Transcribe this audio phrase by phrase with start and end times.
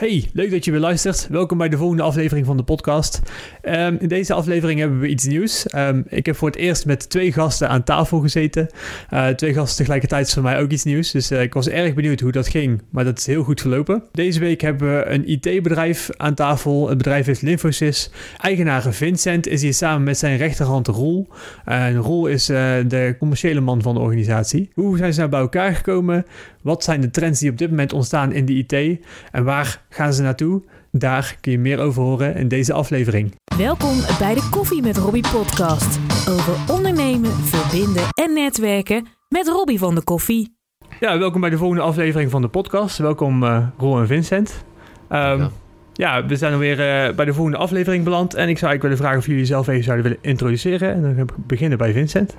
[0.00, 1.28] Hey, leuk dat je weer luistert.
[1.30, 3.20] Welkom bij de volgende aflevering van de podcast.
[3.62, 5.74] Um, in deze aflevering hebben we iets nieuws.
[5.74, 8.68] Um, ik heb voor het eerst met twee gasten aan tafel gezeten.
[9.10, 11.10] Uh, twee gasten tegelijkertijd is voor mij ook iets nieuws.
[11.10, 14.02] Dus uh, ik was erg benieuwd hoe dat ging, maar dat is heel goed verlopen.
[14.12, 16.88] Deze week hebben we een IT-bedrijf aan tafel.
[16.88, 18.10] Het bedrijf is Lymphosys.
[18.38, 21.28] Eigenaar Vincent is hier samen met zijn rechterhand Roel.
[21.64, 24.70] En Roel is uh, de commerciële man van de organisatie.
[24.74, 26.24] Hoe zijn ze nou bij elkaar gekomen?
[26.62, 29.00] Wat zijn de trends die op dit moment ontstaan in de IT?
[29.32, 30.62] En waar gaan ze naartoe?
[30.92, 33.34] Daar kun je meer over horen in deze aflevering.
[33.56, 35.98] Welkom bij de Koffie met Robbie podcast.
[36.28, 40.56] Over ondernemen, verbinden en netwerken met Robbie van de Koffie.
[41.00, 42.98] Ja, welkom bij de volgende aflevering van de podcast.
[42.98, 44.64] Welkom uh, Roel en Vincent.
[45.12, 45.48] Um,
[45.92, 48.34] ja, we zijn alweer uh, bij de volgende aflevering beland.
[48.34, 50.94] En ik zou eigenlijk willen vragen of jullie jezelf even zouden willen introduceren.
[50.94, 52.36] En dan gaan we beginnen bij Vincent.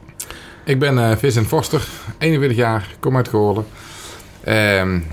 [0.65, 3.65] Ik ben uh, Vincent Forster, 41 jaar, kom uit Goorlen.
[4.47, 4.53] Uh,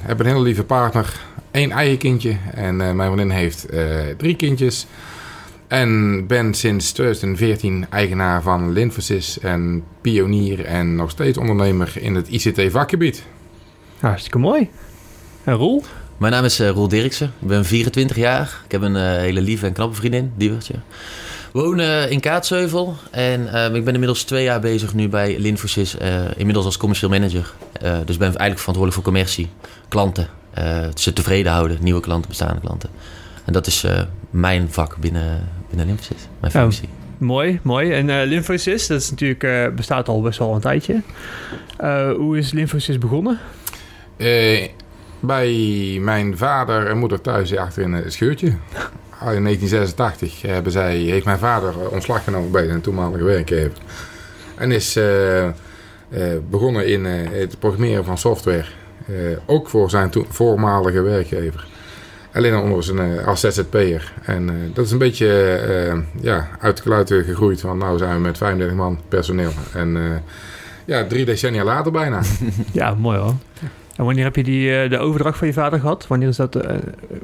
[0.02, 1.20] heb een hele lieve partner,
[1.50, 2.36] één eigen kindje.
[2.54, 4.86] En uh, mijn vriendin heeft uh, drie kindjes.
[5.66, 12.28] En ben sinds 2014 eigenaar van Linfosys en pionier en nog steeds ondernemer in het
[12.28, 13.24] ICT-vakgebied.
[14.00, 14.68] Hartstikke mooi.
[15.44, 15.84] En Roel?
[16.16, 17.32] Mijn naam is uh, Roel Dirksen.
[17.40, 18.60] Ik ben 24 jaar.
[18.64, 20.74] Ik heb een hele lieve en knappe vriendin, Diewertje.
[21.52, 26.24] woon in Kaatsheuvel en uh, ik ben inmiddels twee jaar bezig nu bij Linfosys, uh,
[26.36, 27.52] inmiddels als commercieel manager.
[27.82, 29.48] Uh, dus ben eigenlijk verantwoordelijk voor commercie,
[29.88, 30.28] klanten,
[30.94, 32.90] ze tevreden houden, nieuwe klanten, bestaande klanten.
[33.44, 33.86] En dat is
[34.30, 35.98] mijn vak binnen, binnen
[36.40, 36.88] mijn functie.
[36.88, 37.92] Oh, mooi, mooi.
[37.92, 41.02] En uh, dat is natuurlijk, bestaat al best wel een tijdje.
[42.16, 43.38] hoe is Linfosys begonnen?
[45.20, 48.46] bij mijn vader en moeder thuis achter in een scheurtje.
[49.36, 53.78] in 1986 hebben zij, heeft mijn vader ontslag genomen bij zijn toenmalige werkgever.
[54.54, 55.50] En is uh, uh,
[56.50, 58.66] begonnen in uh, het programmeren van software.
[59.46, 61.66] Ook voor zijn voormalige werkgever.
[62.32, 64.12] Alleen onder zijn als ZZP'er.
[64.22, 67.60] En dat is een beetje ja, uit de kluiten gegroeid.
[67.60, 69.52] Want nu zijn we met 35 man personeel.
[69.72, 70.22] En
[70.84, 72.20] ja, drie decennia later bijna.
[72.72, 73.34] ja, mooi hoor.
[73.98, 76.06] En wanneer heb je die, uh, de overdracht van je vader gehad?
[76.06, 76.62] Wanneer is dat uh,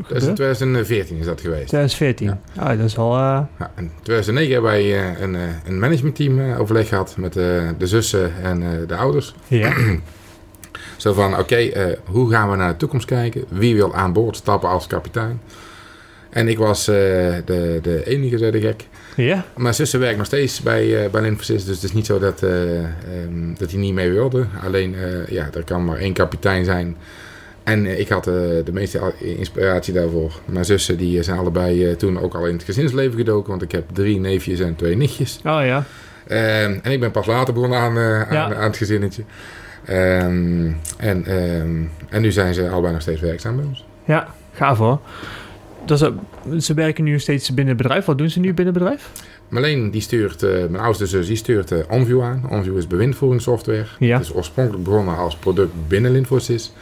[0.09, 1.69] Dat is in 2014 is dat geweest.
[1.69, 2.27] 2014?
[2.27, 2.63] Ja.
[2.63, 3.13] Ah, dat is al...
[3.17, 3.41] Uh...
[3.59, 8.97] Ja, in 2009 hebben wij een, een managementteam overleg gehad met de zussen en de
[8.97, 9.35] ouders.
[9.47, 9.73] Ja.
[11.05, 13.45] Zo van, oké, okay, hoe gaan we naar de toekomst kijken?
[13.49, 15.41] Wie wil aan boord stappen als kapitein?
[16.31, 17.43] En ik was de,
[17.83, 18.87] de enige, zei de gek.
[19.17, 19.45] Ja.
[19.57, 22.51] Mijn zussen werkt nog steeds bij, uh, bij dus het is niet zo dat, uh,
[22.51, 24.47] um, dat hij niet mee wilde.
[24.63, 24.97] Alleen,
[25.29, 26.97] ja, er kan maar één kapitein zijn.
[27.63, 30.41] En ik had de meeste inspiratie daarvoor.
[30.45, 33.85] Mijn zussen die zijn allebei toen ook al in het gezinsleven gedoken, want ik heb
[33.93, 35.37] drie neefjes en twee nichtjes.
[35.37, 35.85] Oh ja.
[36.27, 38.55] Ehm, en ik ben pas later begonnen aan, aan, ja.
[38.55, 39.23] aan, het gezinnetje.
[39.91, 41.27] Um, en,
[42.09, 43.85] en nu zijn ze allebei nog steeds werkzaam bij ons.
[44.05, 45.01] Ja, gaaf hoor.
[45.85, 46.11] Dus, uh,
[46.59, 48.05] ze werken nu steeds binnen het bedrijf.
[48.05, 49.11] Wat doen ze nu binnen het bedrijf?
[49.49, 52.43] Marleen, die stuurt, uh, mijn oudste zus, die stuurt uh, OnView aan.
[52.51, 53.87] OnView is bewindvoeringssoftware.
[53.99, 54.17] Ja.
[54.17, 56.73] Het is oorspronkelijk begonnen als product binnen Linfosys.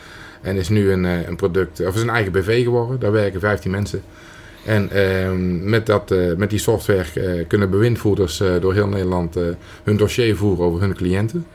[0.40, 3.00] En is nu een, een product, of is een eigen BV geworden.
[3.00, 4.02] Daar werken 15 mensen.
[4.64, 9.34] En ehm, met, dat, met die software kunnen bewindvoerders door heel Nederland
[9.84, 11.46] hun dossier voeren over hun cliënten.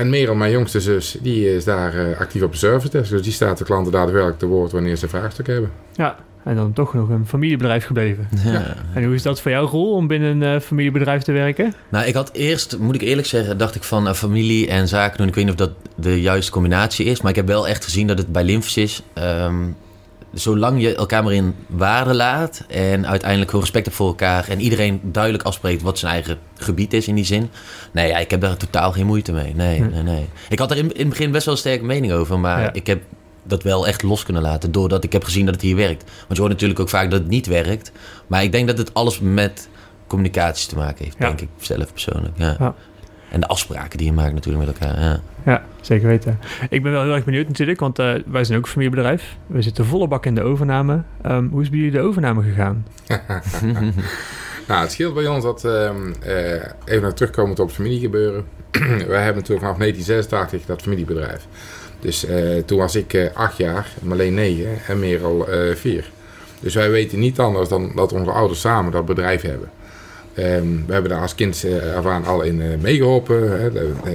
[0.00, 3.10] En Merel, mijn jongste zus, die is daar actief op de service desk.
[3.10, 5.72] Dus die staat de klanten daadwerkelijk te woord wanneer ze vraagstukken hebben.
[5.92, 8.28] Ja, en dan toch nog een familiebedrijf gebleven.
[8.44, 8.76] Ja.
[8.94, 11.74] En hoe is dat voor jouw rol om binnen een uh, familiebedrijf te werken?
[11.88, 15.18] Nou, ik had eerst, moet ik eerlijk zeggen, dacht ik van uh, familie en zaken
[15.18, 15.28] doen.
[15.28, 17.20] Ik weet niet of dat de juiste combinatie is.
[17.20, 19.02] Maar ik heb wel echt gezien dat het bij Lymphs is.
[19.18, 19.76] Um,
[20.32, 24.60] zolang je elkaar maar in waarde laat en uiteindelijk gewoon respect hebt voor elkaar en
[24.60, 27.50] iedereen duidelijk afspreekt wat zijn eigen gebied is in die zin.
[27.92, 29.54] Nee, ja, ik heb daar totaal geen moeite mee.
[29.54, 30.28] Nee, nee, nee.
[30.48, 32.72] Ik had er in, in het begin best wel een sterke mening over, maar ja.
[32.72, 33.02] ik heb
[33.42, 34.72] dat wel echt los kunnen laten.
[34.72, 36.02] Doordat ik heb gezien dat het hier werkt.
[36.02, 37.92] Want je hoort natuurlijk ook vaak dat het niet werkt.
[38.26, 39.68] Maar ik denk dat het alles met
[40.06, 41.16] communicatie te maken heeft.
[41.18, 41.26] Ja.
[41.26, 42.32] Denk ik zelf persoonlijk.
[42.36, 42.74] Ja.
[43.30, 45.00] En de afspraken die je maakt natuurlijk met elkaar.
[45.00, 45.20] Ja.
[45.44, 46.38] ja, zeker weten.
[46.68, 47.80] Ik ben wel heel erg benieuwd natuurlijk.
[47.80, 49.36] Want uh, wij zijn ook een familiebedrijf.
[49.46, 51.02] We zitten volle bak in de overname.
[51.26, 52.86] Um, hoe is bij jullie de overname gegaan?
[54.68, 55.64] nou, het scheelt bij ons dat...
[55.64, 56.52] Um, uh,
[56.84, 58.44] even naar terugkomen op het familiegebeuren.
[59.14, 61.46] wij hebben natuurlijk vanaf 1986 dat familiebedrijf.
[62.00, 66.10] Dus uh, toen was ik uh, acht jaar, Marleen negen en Merel uh, vier.
[66.60, 69.70] Dus wij weten niet anders dan dat onze ouders samen dat bedrijf hebben.
[70.38, 73.60] Um, we hebben daar als kind ervan al in meegeholpen.
[73.60, 73.70] Hè,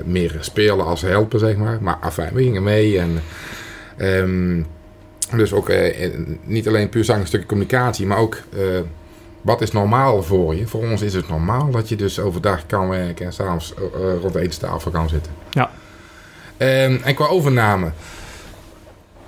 [0.06, 1.78] meer spelen als helpen, zeg maar.
[1.82, 3.00] Maar afijn, we gingen mee.
[3.00, 3.22] En,
[3.98, 4.66] um,
[5.36, 5.72] dus ook
[6.44, 8.38] niet alleen puur zang een stukje communicatie, maar ook
[9.42, 10.68] wat is normaal voor je.
[10.68, 13.74] Voor ons is het normaal dat je dus overdag kan werken en s'avonds
[14.22, 15.32] rond de etenstafel kan zitten.
[15.50, 15.70] Ja.
[16.58, 17.92] Um, en qua overname.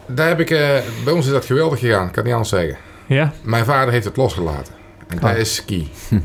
[0.06, 2.78] Daar heb ik, eh, bij ons is dat geweldig gegaan, kan niet anders zeggen.
[3.08, 4.74] Ja, Mijn vader heeft het losgelaten.
[5.08, 5.24] En Ah.
[5.24, 5.88] dat is key.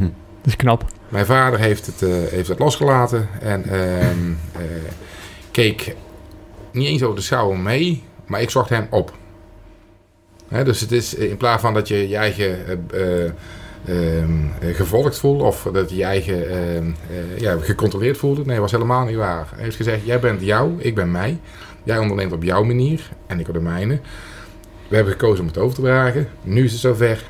[0.43, 0.85] dat is knap.
[1.09, 4.31] Mijn vader heeft het, eh, heeft het losgelaten en ehm,
[4.62, 4.93] eh,
[5.50, 5.94] keek
[6.73, 9.12] niet eens over de schouder mee, maar ik zocht hem op.
[10.49, 13.33] Hè, dus het is in plaats van dat je je eigen eh, eh,
[13.87, 14.31] ehm,
[14.61, 18.41] eh, gevolgd voelt of dat je je eigen ehm, eh, ja, gecontroleerd voelde.
[18.41, 19.49] Nee, dat was helemaal niet waar.
[19.55, 21.39] Hij heeft gezegd, jij bent jou, ik ben mij.
[21.83, 23.99] Jij onderneemt op jouw manier en ik op de mijne.
[24.89, 26.29] We hebben gekozen om het over te dragen.
[26.43, 27.23] Nu is het zover.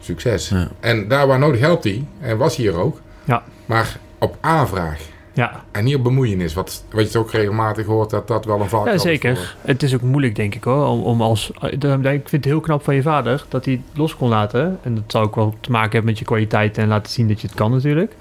[0.00, 0.48] Succes.
[0.48, 0.68] Ja.
[0.80, 2.04] En daar waar nodig helpt hij.
[2.20, 3.00] En was hier ook.
[3.24, 3.42] Ja.
[3.66, 5.08] Maar op aanvraag.
[5.32, 6.54] Ja, En niet op bemoeienis.
[6.54, 9.56] Wat, wat je ook regelmatig hoort dat dat wel een valkuil ja zeker.
[9.60, 10.86] Het is ook moeilijk, denk ik hoor.
[10.86, 13.98] Om, om als, eh, ik vind het heel knap van je vader dat hij het
[13.98, 14.78] los kon laten.
[14.82, 17.40] En dat zou ook wel te maken hebben met je kwaliteit en laten zien dat
[17.40, 18.14] je het kan natuurlijk.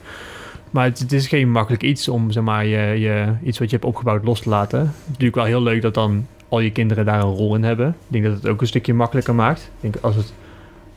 [0.70, 3.76] Maar het, het is geen makkelijk iets om zeg maar, je, je, iets wat je
[3.76, 4.80] hebt opgebouwd los te laten.
[4.80, 7.64] Het is natuurlijk wel heel leuk dat dan al je kinderen daar een rol in
[7.64, 7.88] hebben.
[7.88, 9.60] Ik denk dat het ook een stukje makkelijker maakt.
[9.60, 10.34] Ik denk als het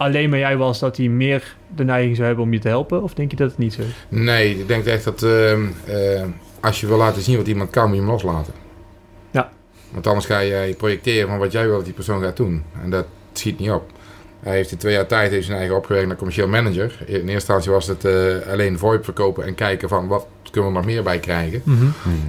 [0.03, 3.03] alleen maar jij was, dat hij meer de neiging zou hebben om je te helpen?
[3.03, 4.07] Of denk je dat het niet zo is?
[4.09, 6.23] Nee, ik denk echt dat ehm, eh,
[6.61, 8.53] als je wil laten zien wat iemand kan, moet je hem loslaten.
[9.31, 9.51] Ja.
[9.91, 12.63] Want anders ga je projecteren van wat jij wil dat die persoon gaat doen.
[12.83, 13.91] En dat schiet niet op.
[14.41, 16.97] Hij heeft in twee jaar tijd heeft zijn eigen opgewerkt naar commercieel manager.
[17.07, 20.77] In eerste instantie was het eh, alleen VoIP verkopen en kijken van wat kunnen we
[20.77, 21.63] nog meer bij krijgen.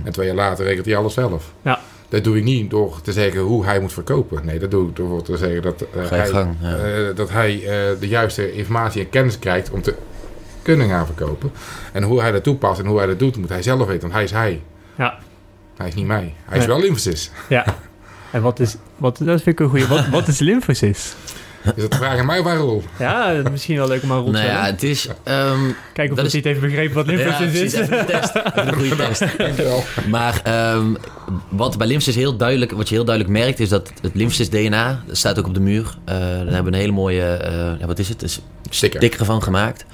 [0.03, 1.53] En twee jaar later regelt hij alles zelf.
[1.61, 1.79] Ja.
[2.13, 4.45] Dat doe ik niet door te zeggen hoe hij moet verkopen.
[4.45, 6.55] Nee, dat doe ik door te zeggen dat, eh, hij, gang.
[6.61, 6.75] Ja.
[6.77, 9.95] eh, dat hij eh, de juiste informatie en kennis krijgt om te
[10.61, 11.51] kunnen gaan verkopen.
[11.91, 14.01] En hoe hij dat toepast en hoe hij dat doet, moet hij zelf weten.
[14.01, 14.61] Want hij is hij.
[14.97, 15.17] Ja.
[15.77, 16.33] Hij is niet mij.
[16.45, 16.75] Hij is Nee.
[16.75, 17.31] wel Infosys.
[17.49, 17.65] Ja.
[18.31, 19.87] En wat is, wat, dat vind ik een goede.
[19.87, 21.15] Wat, wat is lymfosis?
[21.75, 22.83] Is vraag aan mij Roel?
[22.99, 25.07] Ja, misschien wel leuk om aan Roel te Nou ja, het is...
[25.23, 25.59] ehm,
[25.93, 27.79] Kijken of dat is- het heeft begrepen wat ja, lymfosis precies, is.
[27.79, 28.35] even een test.
[28.35, 29.37] Even een goede test.
[29.37, 29.83] Dankjewel.
[30.09, 30.85] Maar ehm,
[31.49, 35.03] wat bij lymphs heel duidelijk, wat je heel duidelijk merkt, is dat het lymphs DNA,
[35.07, 35.95] dat staat ook op de muur.
[36.05, 38.21] Eh daar hebben we een hele mooie, eh, ja, wat is het?
[38.21, 38.29] Een
[38.69, 38.99] Sticker.
[38.99, 39.85] sticker van gemaakt.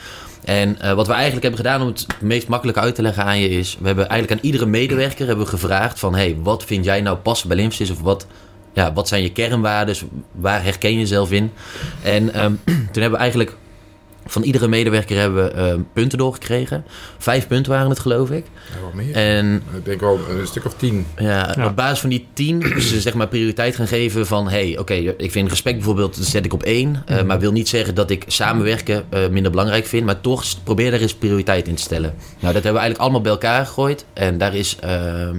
[0.43, 3.39] En eh, wat we eigenlijk hebben gedaan om het meest makkelijk uit te leggen aan
[3.39, 6.85] je is, we hebben eigenlijk aan iedere medewerker hebben we gevraagd van, hey, wat vind
[6.85, 8.27] jij nou passen bij lymphs of wat,
[8.73, 9.95] ja, wat zijn je kernwaarden,
[10.31, 11.51] waar herken je jezelf in?
[12.03, 13.55] En ehm, toen hebben we eigenlijk
[14.25, 16.83] van iedere medewerker hebben we ehm, punten doorgekregen.
[17.17, 18.45] Vijf punten waren het, geloof ik.
[18.75, 19.15] Ja, wat meer?
[19.15, 21.05] En Ik denk wel een stuk of tien.
[21.17, 21.65] ja, Ja.
[21.65, 24.49] op basis van die tien ze zeg maar prioriteit gaan geven van...
[24.49, 27.03] hey, oké, ik vind respect bijvoorbeeld, dat zet ik op één.
[27.05, 30.05] eh, maar wil niet zeggen dat ik samenwerken eh, minder belangrijk vind.
[30.05, 32.13] Maar toch probeer daar eens prioriteit in te stellen.
[32.39, 34.05] Nou, dat hebben we eigenlijk allemaal bij elkaar gegooid.
[34.13, 35.37] En daar is, ehm,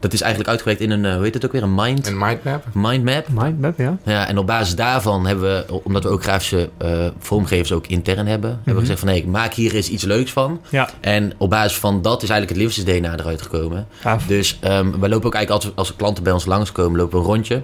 [0.00, 2.18] dat is eigenlijk uitgewerkt in een, eh, hoe heet het ook weer, een mind, Een
[2.18, 2.64] mindmap.
[2.72, 3.28] mindmap.
[3.28, 3.98] Mindmap, ja.
[4.04, 8.26] Ja, en op basis daarvan hebben we, omdat we ook grafische eh, vormgevers ook intern
[8.26, 8.50] hebben...
[8.50, 10.60] hebben we gezegd van, nee, maak hier eens iets leuks van.
[10.68, 13.86] Ja, En op basis van dat is eigenlijk het DNA eruit gekomen.
[14.00, 14.26] gaaf.
[14.26, 17.30] Dus ehm wij lopen ook eigenlijk als, als klanten bij ons langskomen, lopen we een
[17.32, 17.62] rondje.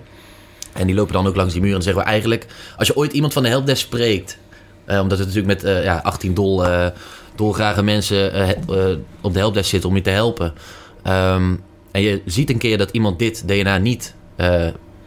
[0.73, 1.71] En die lopen dan ook langs die muur.
[1.71, 2.47] En dan zeggen we eigenlijk,
[2.77, 4.39] als je ooit iemand van de helpdesk spreekt,
[4.85, 6.65] eh, omdat het natuurlijk met eh, ja, 18 dol,
[7.37, 8.33] dolgrage mensen
[9.21, 10.53] op de helpdesk zitten om je te helpen.
[11.03, 11.55] Ehm,
[11.95, 14.67] en je ziet een keer dat iemand dit DNA niet eh,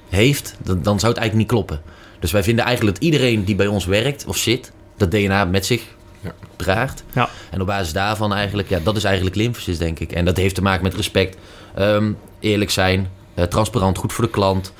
[0.10, 1.82] heeft, dan, dan zou het eigenlijk niet kloppen.
[2.20, 5.66] Dus wij vinden eigenlijk dat iedereen die bij ons werkt of zit, dat DNA met
[5.66, 5.84] zich
[6.20, 6.32] Ja.
[6.56, 7.04] draagt.
[7.14, 7.30] Ja.
[7.50, 10.12] En op basis daarvan eigenlijk, ja, dat is eigenlijk lymphus, denk ik.
[10.12, 11.38] En dat heeft te maken met respect,
[11.76, 14.74] ehm, eerlijk zijn, eh, transparant, goed voor de klant.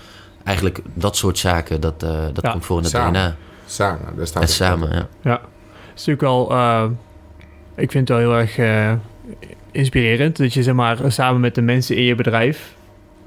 [0.44, 3.12] Eigenlijk dat soort zaken, dat, eh, dat Ja, komt voor in het samen.
[3.12, 3.36] DNA.
[3.66, 4.16] Samen.
[4.16, 4.52] Daar staat het.
[4.52, 5.08] samen, ja.
[5.22, 5.32] Ja.
[5.32, 5.40] Het
[6.00, 6.52] is natuurlijk wel...
[6.52, 6.84] eh,
[7.76, 8.94] ik vind het wel heel erg eh,
[9.78, 12.76] inspirerend dat je zeg maar samen met de mensen in je bedrijf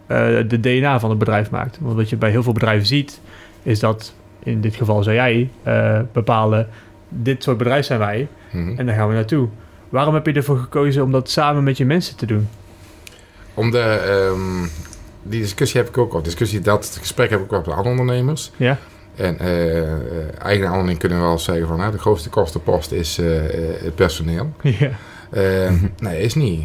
[0.07, 0.17] eh,
[0.49, 1.79] de DNA van het bedrijf maakt.
[1.81, 3.21] Want wat je bij heel veel bedrijven ziet,
[3.63, 6.69] is dat in dit geval zou jij eh, bepalen,
[7.09, 8.79] dit soort bedrijf zijn wij Mhm.
[8.79, 9.49] en daar gaan we naartoe.
[9.89, 12.49] Waarom heb je ervoor gekozen om dat samen met je mensen te doen?
[13.55, 14.69] Om de, ehm,
[15.23, 16.23] die discussie heb ik ook al.
[16.23, 18.51] Discussie, dat gesprek heb ik ook met andere ondernemers.
[18.57, 18.79] Ja?
[19.17, 24.53] En eh, eigen kunnen wel zeggen van nou, de grootste kostenpost is het personeel.
[24.63, 24.91] ja.
[25.31, 26.63] Eh, nee, is niet.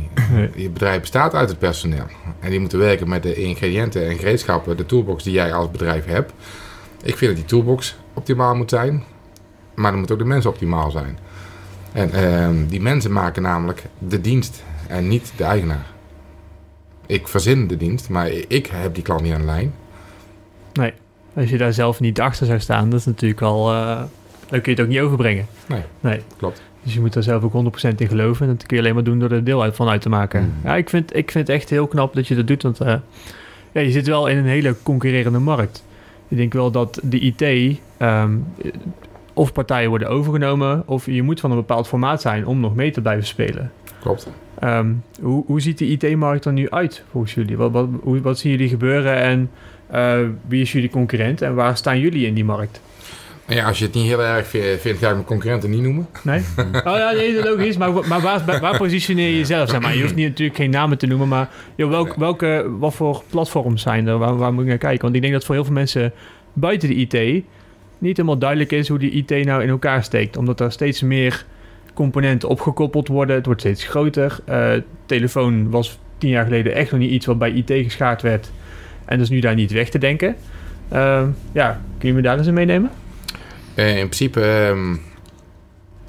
[0.55, 2.05] Je bedrijf bestaat uit het personeel.
[2.39, 6.05] En die moeten werken met de ingrediënten en gereedschappen, de toolbox die jij als bedrijf
[6.05, 6.33] hebt.
[7.03, 9.03] Ik vind dat die toolbox optimaal moet zijn,
[9.75, 11.17] maar dan moeten ook de mensen optimaal zijn.
[11.91, 15.85] En ehm, die mensen maken namelijk de dienst en niet de eigenaar.
[17.05, 19.73] Ik verzin de dienst, maar ik heb die klant niet aan de lijn.
[20.73, 20.93] Nee.
[21.33, 23.73] Als je daar zelf niet achter zou staan, dat is natuurlijk al...
[23.73, 24.03] eh,
[24.49, 25.45] dan kun je het ook niet overbrengen.
[25.67, 25.81] Nee.
[25.99, 26.21] Nee.
[26.37, 26.61] Klopt.
[26.85, 27.53] Dus je moet daar zelf ook
[27.93, 28.47] 100% in geloven.
[28.47, 30.41] En dat kun je alleen maar doen door er deel uit van uit te maken.
[30.41, 30.53] Mm.
[30.63, 32.63] Ja, ik vind, ik vind het echt heel knap dat je dat doet.
[32.63, 32.95] Want eh,
[33.71, 35.83] ja, je zit wel in een hele concurrerende markt.
[36.27, 37.41] Ik denk wel dat de IT...
[37.97, 38.37] ehm,
[39.33, 40.83] of partijen worden overgenomen...
[40.85, 43.71] of je moet van een bepaald formaat zijn om nog mee te blijven spelen.
[43.99, 44.27] Klopt.
[44.59, 47.57] Ehm, hoe, hoe ziet de IT-markt er nu uit volgens jullie?
[47.57, 49.15] Wat, wat, hoe, wat zien jullie gebeuren?
[49.15, 49.49] En
[49.87, 52.81] Eh, wie is jullie concurrent en waar staan jullie in die markt?
[53.47, 56.07] Ja, als je het niet heel erg vindt, ga ik mijn concurrenten niet noemen.
[56.23, 56.41] Nee?
[56.73, 57.77] Oh ja, nee, logisch.
[57.77, 59.69] Maar, maar waar, waar positioneer je jezelf?
[59.69, 59.95] Zeg maar?
[59.95, 63.81] Je hoeft niet, natuurlijk geen namen te noemen, maar joh, welk, welke, wat voor platforms
[63.81, 64.17] zijn er?
[64.17, 65.01] Waar, waar moet ik naar kijken?
[65.01, 66.13] Want ik denk dat voor heel veel mensen
[66.53, 67.43] buiten de IT
[67.97, 70.37] niet helemaal duidelijk is hoe die IT nou in elkaar steekt.
[70.37, 71.45] Omdat er steeds meer
[71.93, 73.35] componenten opgekoppeld worden.
[73.35, 74.37] Het wordt steeds groter.
[74.49, 74.71] Uh,
[75.05, 78.51] telefoon was tien jaar geleden echt nog niet iets wat bij IT geschaard werd.
[79.05, 80.35] En dus nu daar niet weg te denken.
[80.93, 82.91] Uh, ja, kun je me daar eens in meenemen?
[83.75, 85.01] Uh, in principe, um,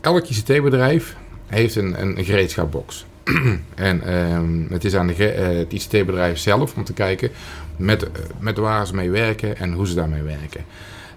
[0.00, 3.06] elk ICT-bedrijf heeft een, een gereedschapbox.
[3.75, 7.30] en um, het is aan de, uh, het ICT-bedrijf zelf om te kijken
[7.76, 8.06] met,
[8.38, 10.64] met waar ze mee werken en hoe ze daarmee werken.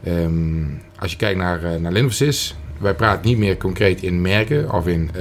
[0.08, 4.72] Um, als je kijkt naar, uh, naar Linfosys, wij praten niet meer concreet in merken
[4.72, 5.12] of in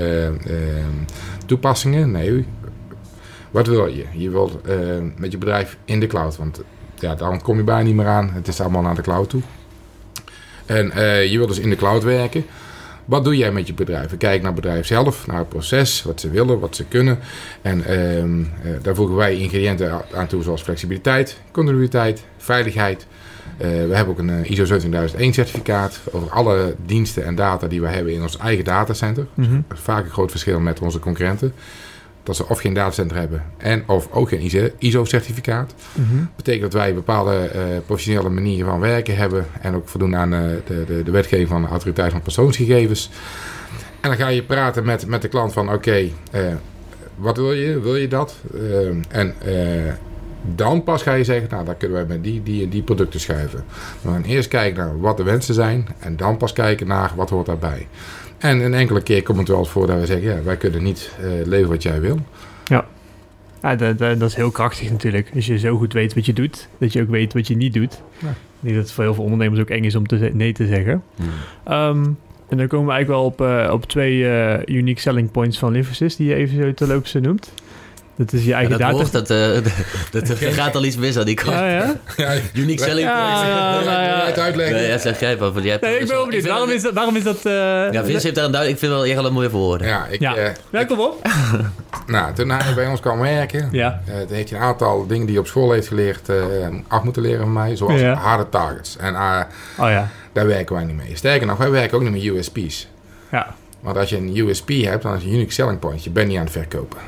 [1.47, 2.11] toepassingen.
[2.11, 2.47] Nee,
[3.51, 4.05] wat wil je?
[4.13, 4.61] Je wilt
[5.17, 6.63] met je bedrijf in de cloud, want
[6.95, 8.31] ja, daar kom je bijna niet meer aan.
[8.31, 9.43] Het is allemaal naar de cloud toe.
[10.69, 12.45] En uh, je wilt dus in de cloud werken.
[13.05, 14.17] Wat doe jij met je bedrijf?
[14.17, 17.19] Kijk naar het bedrijf zelf, naar het proces, wat ze willen, wat ze kunnen.
[17.63, 18.33] En uh, uh,
[18.83, 23.07] daar voegen wij ingrediënten aan toe, zoals flexibiliteit, continuïteit, veiligheid.
[23.57, 28.13] we hebben ook een ISO 17001 certificaat over alle diensten en data die we hebben
[28.13, 29.27] in ons eigen datacenter.
[29.35, 29.65] Mm -hmm.
[29.69, 31.53] Dat is vaak een groot verschil met onze concurrenten
[32.29, 35.75] dat ze of geen datacenter hebben en of ook geen ISO-certificaat.
[35.93, 36.31] Mm -hmm.
[36.37, 40.35] betekent dat wij een bepaalde uh, professionele manier van werken hebben en ook voldoen aan
[40.35, 43.11] uh, de, de, de, wetgeving van de autoriteit van persoonsgegevens.
[44.01, 46.41] En dan ga je praten met, met de klant van oké, okay, uh,
[47.15, 47.81] wat wil je?
[47.81, 48.37] Wil je dat?
[49.09, 49.35] en
[50.55, 53.21] dan pas ga je zeggen, nou dan kunnen wij met die, die en die producten
[53.21, 53.65] schuiven.
[54.01, 57.31] We gaan eerst kijken naar wat de wensen zijn en dan pas kijken naar wat
[57.31, 57.87] hoort daarbij.
[58.39, 60.83] En een enkele keer komt het wel eens voor dat we zeggen: ja, wij kunnen
[60.83, 62.19] niet uh, leveren wat jij wil.
[62.65, 62.87] Ja,
[63.63, 65.31] ja dat, dat, dat, is heel krachtig natuurlijk.
[65.35, 67.75] Als je zo goed weet wat je doet, dat je ook weet wat je niet
[67.75, 68.03] doet.
[68.19, 68.35] Ja.
[68.61, 71.03] Denk dat het voor heel veel ondernemers ook eng is om te, nee te zeggen.
[71.17, 71.75] Hmm.
[71.75, 72.19] Um,
[72.49, 75.73] en dan komen we eigenlijk wel op, uh, op twee uh, unique selling points van
[75.73, 77.53] Lymphosis, die je even zo te loops noemt.
[78.19, 78.93] Dat is je eigen ja, dat data.
[78.93, 79.73] Hoort, dat, uh,
[80.13, 81.51] dat, dat gaat al iets mis aan die kant.
[81.57, 81.95] Ja, ja?
[82.17, 83.41] ja Unique selling points.
[83.41, 84.77] Ja, ja, ja, het uitleggen.
[84.77, 85.53] Nee, ja, zeg jij maar.
[85.53, 86.47] Want je hebt nee, ik ben ook niet.
[86.47, 86.93] Waarom is dat...
[86.93, 87.53] Waarom is dat uh,
[87.93, 88.71] ja, Vince heeft daar een duidelijk...
[88.71, 89.87] Ik vind wel echt een mooie woorden.
[89.87, 90.21] Ja, ik...
[90.21, 91.27] Ja, uh, ja kom op.
[92.07, 93.69] nou, toen hij bij ons kwam werken...
[93.73, 94.01] Ja.
[94.09, 96.31] Uh, toen heeft hij een aantal dingen die hij op school heeft geleerd...
[96.89, 97.77] af moeten leren van mij.
[97.77, 98.15] Zoals Ja.
[98.15, 98.97] harde targets.
[98.97, 100.09] En Oh ja.
[100.33, 101.17] daar werken wij niet mee.
[101.17, 102.89] Sterker nog, wij werken ook niet met USP's.
[103.31, 103.55] Ja.
[103.81, 106.05] Want als je een USP hebt, dan is het een unique selling point.
[106.05, 106.99] Je bent niet aan het verkopen.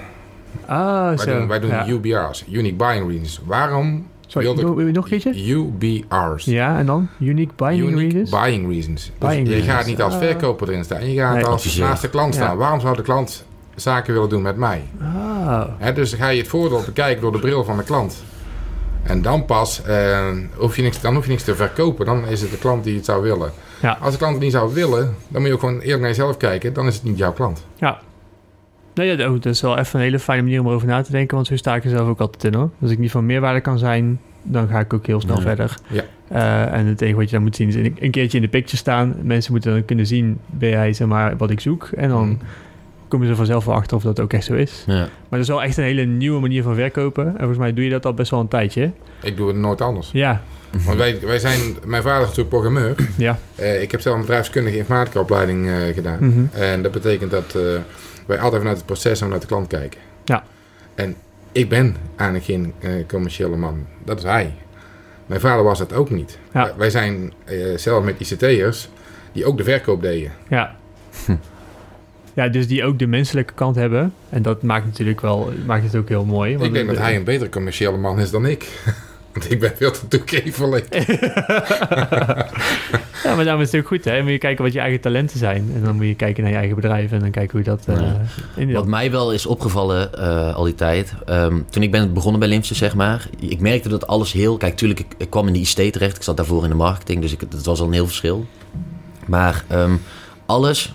[0.66, 1.38] Ah, Wij zo.
[1.38, 1.86] doen, wij doen ja.
[1.88, 3.40] UBR's, Unique Buying Reasons.
[3.44, 5.54] Waarom Sorry, wilde wil je nog een keertje?
[5.54, 6.44] UBR's?
[6.44, 7.08] Ja, en dan?
[7.20, 8.30] Unique Buying Unique Reasons?
[8.42, 9.10] Buying Reasons.
[9.18, 9.78] Buying dus je reasons.
[9.78, 10.20] gaat niet als Ah.
[10.20, 11.10] verkoper erin staan.
[11.10, 11.44] Je gaat Nee.
[11.44, 12.50] als naast de klant staan.
[12.50, 12.56] Ja.
[12.56, 14.82] Waarom zou de klant zaken willen doen met mij?
[15.02, 18.22] Ah, Hè, dus ga je het voordeel bekijken door de bril van de klant.
[19.02, 20.18] En dan pas eh,
[20.56, 22.06] hoef je niks, dan hoef je niks te verkopen.
[22.06, 23.52] Dan is het de klant die het zou willen.
[23.82, 23.98] Ja.
[24.00, 26.36] Als de klant het niet zou willen, dan moet je ook gewoon eerlijk naar jezelf
[26.36, 26.72] kijken.
[26.72, 27.64] Dan is het niet jouw klant.
[27.78, 27.98] ja.
[29.00, 31.34] Nee, ja, dat is wel even een hele fijne manier om erover na te denken,
[31.34, 32.70] want zo sta ik er zelf ook altijd in hoor.
[32.80, 35.74] Als ik niet van meerwaarde kan zijn, dan ga ik ook heel snel verder.
[35.86, 36.02] Ja.
[36.32, 38.50] Uh, en het enige wat je dan moet zien is een, een keertje in de
[38.50, 39.14] picture staan.
[39.22, 41.88] Mensen moeten dan kunnen zien, ben jij zeg maar wat ik zoek.
[41.96, 42.38] En dan Mm.
[43.10, 44.84] Komen ze vanzelf wel achter of dat ook echt zo is.
[44.86, 44.94] Ja.
[44.98, 47.26] Maar dat is wel echt een hele nieuwe manier van verkopen.
[47.26, 48.90] En volgens mij doe je dat al best wel een tijdje.
[49.22, 50.10] Ik doe het nooit anders.
[50.12, 50.42] Ja,
[50.84, 52.94] Want wij, wij zijn, mijn vader is natuurlijk programmeur.
[53.16, 53.38] ja.
[53.54, 56.18] Eh, ik heb zelf een bedrijfskundige informatica-opleiding eh, gedaan.
[56.20, 56.60] Mhm.
[56.62, 57.62] En dat betekent dat eh,
[58.26, 60.00] wij altijd vanuit het proces en vanuit de klant kijken.
[60.24, 60.44] Ja.
[60.94, 61.14] En
[61.52, 63.86] ik ben eigenlijk geen eh, commerciële man.
[64.04, 64.54] Dat is hij.
[65.26, 66.38] Mijn vader was dat ook niet.
[66.54, 66.62] Ja.
[66.64, 68.88] Wij- Wij zijn eh, zelf met ICT'ers
[69.32, 70.32] die ook de verkoop deden.
[70.48, 70.76] Ja.
[72.40, 74.12] Ja, dus die ook de menselijke kant hebben.
[74.28, 76.56] En dat maakt natuurlijk wel, maakt het ook heel mooi.
[76.60, 78.68] ik denk dat hij een betere commerciële man is dan ik.
[79.32, 80.86] Want ik ben veel te toegevelijk.
[83.24, 84.12] Ja, maar daarom is het ook goed, hè?
[84.14, 85.70] Dan moet je kijken wat je eigen talenten zijn.
[85.74, 87.98] En dan moet je kijken naar je eigen bedrijf en dan kijken hoe je dat
[87.98, 88.72] uh, Ja.
[88.72, 91.14] Wat mij wel is opgevallen eh, al die tijd.
[91.26, 93.28] ehm, toen ik ben begonnen bij Limfje, zeg maar.
[93.38, 94.56] Ik merkte dat alles heel...
[94.56, 96.16] Kijk, tuurlijk, ik, ik kwam in de ICT terecht.
[96.16, 97.20] Ik zat daarvoor in de marketing.
[97.20, 98.46] Dus ik, dat was al een heel verschil.
[99.26, 99.96] Maar ehm,
[100.46, 100.94] alles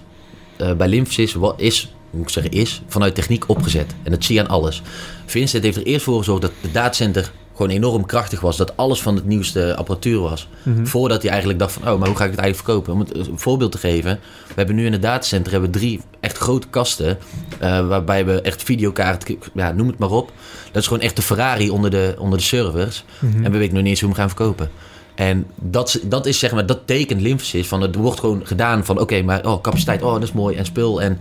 [0.57, 3.95] eh, bij Limfsys wa- is, moet ik zeggen, is vanuit techniek opgezet.
[4.03, 4.81] En dat zie je aan alles.
[5.25, 8.57] Vincent heeft er eerst voor gezorgd dat het datacenter gewoon enorm krachtig was.
[8.57, 10.47] Dat alles van het nieuwste apparatuur was.
[10.63, 10.85] Mhm.
[10.85, 12.93] Voordat hij eigenlijk dacht van, oh, maar hoe ga ik het eigenlijk verkopen?
[12.93, 14.19] Om het eh, een voorbeeld te geven.
[14.47, 17.17] We hebben nu in het datacenter hebben we drie echt grote kasten.
[17.59, 20.31] eh, waarbij we echt videokaart, ja, noem het maar op.
[20.71, 23.03] Dat is gewoon echt de Ferrari onder de, onder de servers.
[23.19, 23.43] Mhm.
[23.45, 24.69] En we weten nog niet eens hoe we hem gaan verkopen.
[25.15, 27.67] En dat, is- dat is zeg maar, dat tekent Lymphsys.
[27.67, 30.55] Van het wordt gewoon gedaan van, oké, maar oh, capaciteit, oh, dat is mooi.
[30.55, 31.19] En spul en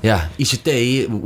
[0.00, 0.70] ja, ICT,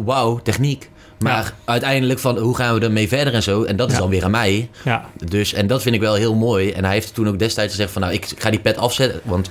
[0.04, 0.90] wauw, techniek.
[1.18, 3.62] Maar uiteindelijk van hoe gaan we ermee verder en zo.
[3.64, 4.00] En dat is Ja.
[4.00, 4.70] dan weer aan mij.
[4.84, 6.70] Ja, Dus, en dat vind ik wel heel mooi.
[6.70, 9.20] En hij heeft toen ook destijds gezegd van nou, ik ga die pet afzetten.
[9.24, 9.50] Want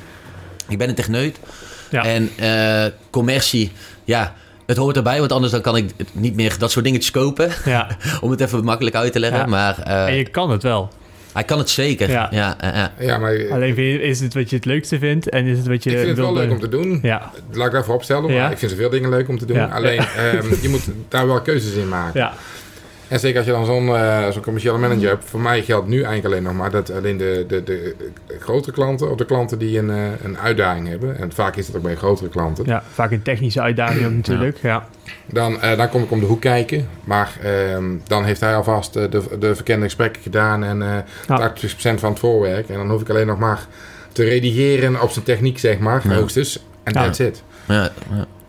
[0.68, 1.40] ik ben een techneut.
[1.90, 2.04] ja.
[2.06, 3.72] En eh, commercie,
[4.04, 5.20] ja, het hoort erbij.
[5.20, 7.50] Want anders dan kan ik niet meer dat soort dingetjes kopen.
[7.66, 7.88] ja.
[8.22, 9.40] Om het even makkelijk uit te leggen.
[9.40, 9.46] Ja.
[9.46, 10.90] Maar eh, En je kan het wel.
[11.34, 12.10] Hij kan het zeker.
[12.10, 12.28] Ja.
[12.32, 12.58] Ja.
[13.00, 15.58] Ja, maar ik Alleen vind je- is het wat je het leukste vindt en is
[15.58, 17.00] het wat je vind het wel leuk om te doen.
[17.02, 18.32] Ja, Laat ik daarvoor opstellen.
[18.34, 18.42] Ja.
[18.42, 19.58] Maar ik vind zoveel dingen leuk om te doen.
[19.58, 19.66] Ja.
[19.66, 22.20] Alleen, ehm, je moet daar wel keuzes in maken.
[22.20, 22.34] ja,
[23.12, 25.26] En zeker als je dan zo'n eh, zo'n commerciële manager hebt.
[25.26, 27.96] Voor mij geldt nu eigenlijk alleen nog maar dat alleen de, de, de
[28.40, 31.18] grote klanten of de klanten die een, eh, een uitdaging hebben.
[31.18, 32.66] En vaak is dat ook bij grotere klanten.
[32.66, 32.84] ja.
[32.92, 34.58] Vaak een technische uitdaging natuurlijk.
[34.62, 34.88] Ja,
[35.26, 36.88] Dan, eh, dan kom ik om de hoek kijken.
[37.04, 41.38] Maar ehm, dan heeft hij alvast de, de verkende gesprekken gedaan en eh Ja.
[41.38, 42.70] 80% van het voorwerk.
[42.70, 43.66] En dan hoef ik alleen nog maar
[44.12, 46.14] te redigeren op zijn techniek, zeg maar, Ja.
[46.16, 46.66] hoogstens.
[46.84, 47.04] En Ja.
[47.04, 47.44] that's it.
[47.68, 47.90] ja,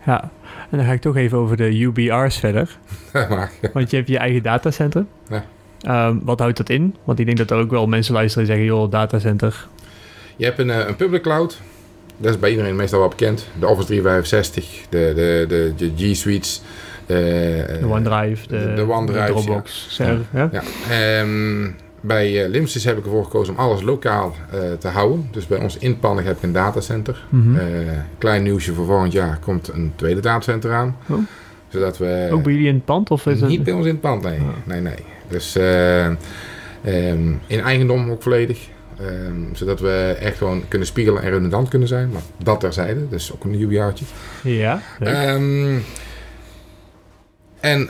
[0.05, 0.31] ja.
[0.73, 2.77] En dan ga ik toch even over de UBR's verder.
[3.29, 5.05] maar, Want je hebt je eigen datacenter.
[5.29, 5.45] Ja.
[5.81, 6.95] Ehm, wat houdt dat in?
[7.03, 8.65] Want ik denk dat er ook wel mensen luisteren en zeggen...
[8.73, 9.67] joh, datacenter.
[10.35, 11.61] je hebt een, eh, een public cloud.
[12.17, 13.47] Dat is bij iedereen meestal wel bekend.
[13.59, 16.61] De Office 365, de, de, de, de G Suites.
[17.05, 19.97] eh, De OneDrive, de, OneDrive, Dropbox.
[19.97, 20.17] ja.
[20.33, 20.61] Ja.
[20.89, 21.63] Ehm,
[22.03, 25.27] bij uh, Limsys heb ik ervoor gekozen om alles lokaal eh, te houden.
[25.31, 27.25] Dus bij ons in Pannig heb ik een datacenter.
[27.29, 27.55] Mhm.
[27.55, 27.65] Eh,
[28.17, 30.97] klein nieuwsje voor volgend jaar komt een tweede datacenter aan.
[31.09, 31.17] Oh.
[31.67, 32.29] Zodat we...
[32.31, 33.11] ook bij jullie in het pand?
[33.11, 33.49] Of is het...
[33.49, 34.39] Niet bij ons in het pand, nee.
[34.39, 34.47] Oh.
[34.63, 34.95] Nee, nee.
[35.27, 38.67] Dus eh, ehm, in eigendom ook volledig.
[38.99, 42.09] Ehm, zodat we echt gewoon kunnen spiegelen en redundant kunnen zijn.
[42.09, 44.05] Maar dat terzijde, dus ook een nieuw jaartje.
[44.43, 44.81] Ja.
[44.99, 45.77] Ehm,
[47.59, 47.89] en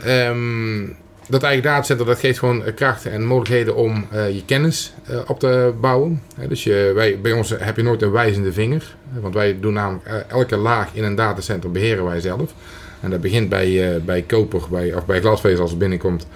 [1.28, 5.18] dat eigen datacenter dat geeft gewoon eh, kracht en mogelijkheden om eh, je kennis eh,
[5.26, 6.22] op te bouwen.
[6.48, 8.96] Dus je, wij, bij ons heb je nooit een wijzende vinger.
[9.20, 12.54] Want wij doen namelijk elke laag in een datacenter beheren wij zelf.
[13.00, 16.26] En dat begint bij, bij koper bij, of bij glasvezel als het binnenkomt.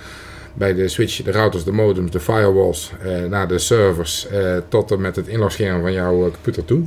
[0.54, 2.92] Bij de switch, de routers, de modems, de firewalls,
[3.28, 4.26] naar de servers,
[4.68, 6.82] tot en met het inlogscherm van jouw computer toe.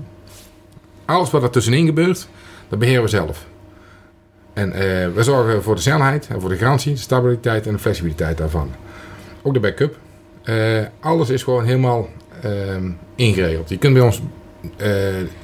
[1.05, 2.27] Alles wat er tussenin gebeurt,
[2.69, 3.45] dat beheren we zelf.
[4.53, 4.79] En eh,
[5.13, 8.71] we zorgen voor de snelheid, en voor de garantie, de stabiliteit en de flexibiliteit daarvan.
[9.41, 9.97] Ook de backup.
[10.43, 10.55] Eh,
[10.99, 12.09] alles is gewoon helemaal
[12.41, 13.69] ehm, ingeregeld.
[13.69, 14.21] Je kunt bij ons
[14.61, 14.87] eh,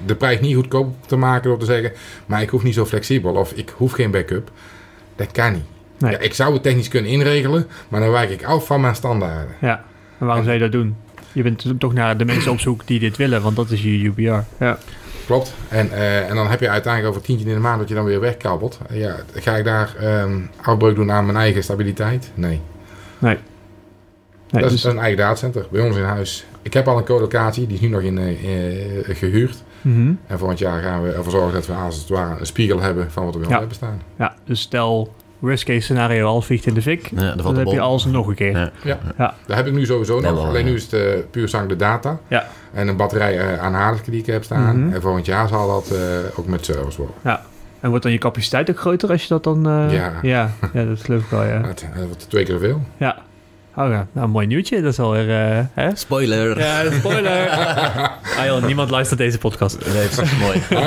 [0.05, 1.91] de prijs niet goedkoop te maken door te zeggen,
[2.25, 4.51] maar ik hoef niet zo flexibel of ik hoef geen backup.
[5.15, 5.65] Dat kan niet.
[5.97, 6.11] Nee.
[6.11, 9.55] Ja, ik zou het technisch kunnen inregelen, maar dan wijk ik af van mijn standaarden.
[9.61, 9.83] Ja,
[10.19, 10.95] en waarom zou je dat doen?
[11.31, 13.89] Je bent toch naar de mensen op zoek die dit willen, want dat is je
[13.89, 14.21] UBR.
[14.59, 14.77] Ja,
[15.27, 15.53] Klopt.
[15.67, 18.05] En, eh, en dan heb je uiteindelijk over tientje in de maand dat je dan
[18.05, 18.79] weer wegkabbelt.
[18.89, 22.31] Ja, ga ik daar ehm, afbreuk doen aan mijn eigen stabiliteit?
[22.33, 22.61] Nee.
[23.17, 23.37] nee.
[24.49, 26.45] nee dat, dus, is, een eigen datacenter bij ons in huis.
[26.61, 29.63] Ik heb al een co-locatie, die is nu nog in, eh, eh, gehuurd.
[29.81, 30.13] mhm.
[30.27, 33.11] En volgend jaar gaan we ervoor zorgen dat we als het ware een spiegel hebben
[33.11, 33.57] van wat bij ons Ja.
[33.57, 34.01] hebben staan.
[34.15, 37.09] ja, dus stel worst case scenario, alles vliegt in de fik.
[37.15, 38.51] Ja, dat dan de heb je alles nog een keer.
[38.57, 38.71] Ja.
[38.83, 38.97] Ja.
[39.17, 39.33] Ja.
[39.45, 40.33] Dat heb ik nu sowieso Ja, nog.
[40.35, 40.69] wel, Alleen ja.
[40.69, 42.19] nu is het eh, puur zang de data.
[42.27, 42.47] Ja.
[42.73, 44.81] En een batterij eh, aan die ik heb staan.
[44.83, 44.93] Mhm.
[44.93, 45.99] En volgend jaar zal dat eh,
[46.39, 47.15] ook met servers worden.
[47.79, 49.67] En wordt dan je capaciteit ook groter als je dat dan...
[49.69, 50.13] eh, Ja.
[50.21, 50.51] ja.
[50.73, 51.61] Ja, dat geloof ik wel, ja.
[51.61, 52.81] Het wordt twee keer zoveel.
[52.97, 53.17] Ja.
[53.75, 54.81] Oh ja, nou, een mooi nieuwtje.
[54.81, 55.29] Dat is alweer...
[55.57, 55.95] eh hè?
[55.95, 56.59] Spoiler.
[56.59, 57.49] Ja, spoiler.
[58.39, 59.85] ah joh, niemand luistert deze podcast.
[59.93, 60.61] Nee, dat is mooi.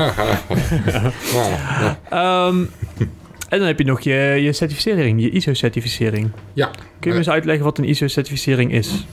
[1.34, 1.98] Ja.
[2.10, 2.56] Ehm,
[3.50, 6.30] en dan heb je nog je, je certificering, je ISO-certificering.
[6.52, 6.66] Ja.
[6.70, 9.04] Kun je me eens uitleggen wat een ISO-certificering is?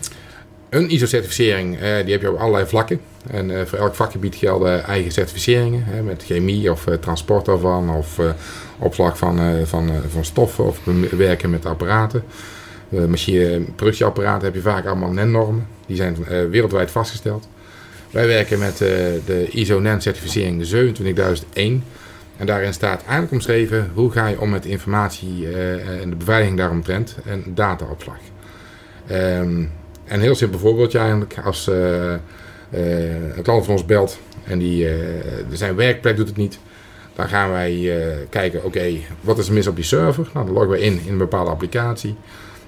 [0.70, 3.00] Een ISO-certificering, eh, die heb je op allerlei vlakken.
[3.30, 5.84] En eh, voor elk vakgebied gelden eigen certificeringen.
[5.84, 7.90] Hè, met chemie of eh, transport daarvan.
[7.90, 8.30] Of eh,
[8.80, 10.66] opslag van, eh, van, eh, van stoffen.
[10.66, 10.80] Of
[11.12, 12.24] werken met apparaten.
[12.90, 15.68] Eh machine, productieapparaten heb je vaak allemaal NEN-normen.
[15.86, 17.48] Die zijn eh, wereldwijd vastgesteld.
[18.12, 18.88] Wij werken met eh,
[19.26, 21.84] de ISO NEN-certificering de 27001.
[22.38, 26.58] En daarin staat eigenlijk omschreven hoe ga je om met informatie eh, en de beveiliging
[26.58, 28.18] daaromtrent en dataopslag.
[29.08, 29.60] Ehm,
[30.08, 31.36] een heel simpel voorbeeldje eigenlijk.
[31.44, 32.20] Als eh, eh,
[33.36, 34.96] een klant van ons belt en die, eh,
[35.52, 36.60] zijn werkplek doet het niet.
[37.16, 40.30] Dan gaan wij eh, kijken, oké, wat is er mis op die server?
[40.34, 42.16] Nou, dan loggen we in in een bepaalde applicatie.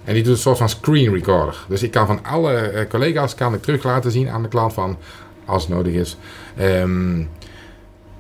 [0.04, 1.66] En die doet een soort van screen recorder.
[1.68, 4.74] Dus ik kan van alle eh, collega's kan ik terug laten zien aan de klant
[4.74, 4.98] van,
[5.46, 6.18] als het nodig is.
[6.58, 7.20] ehm,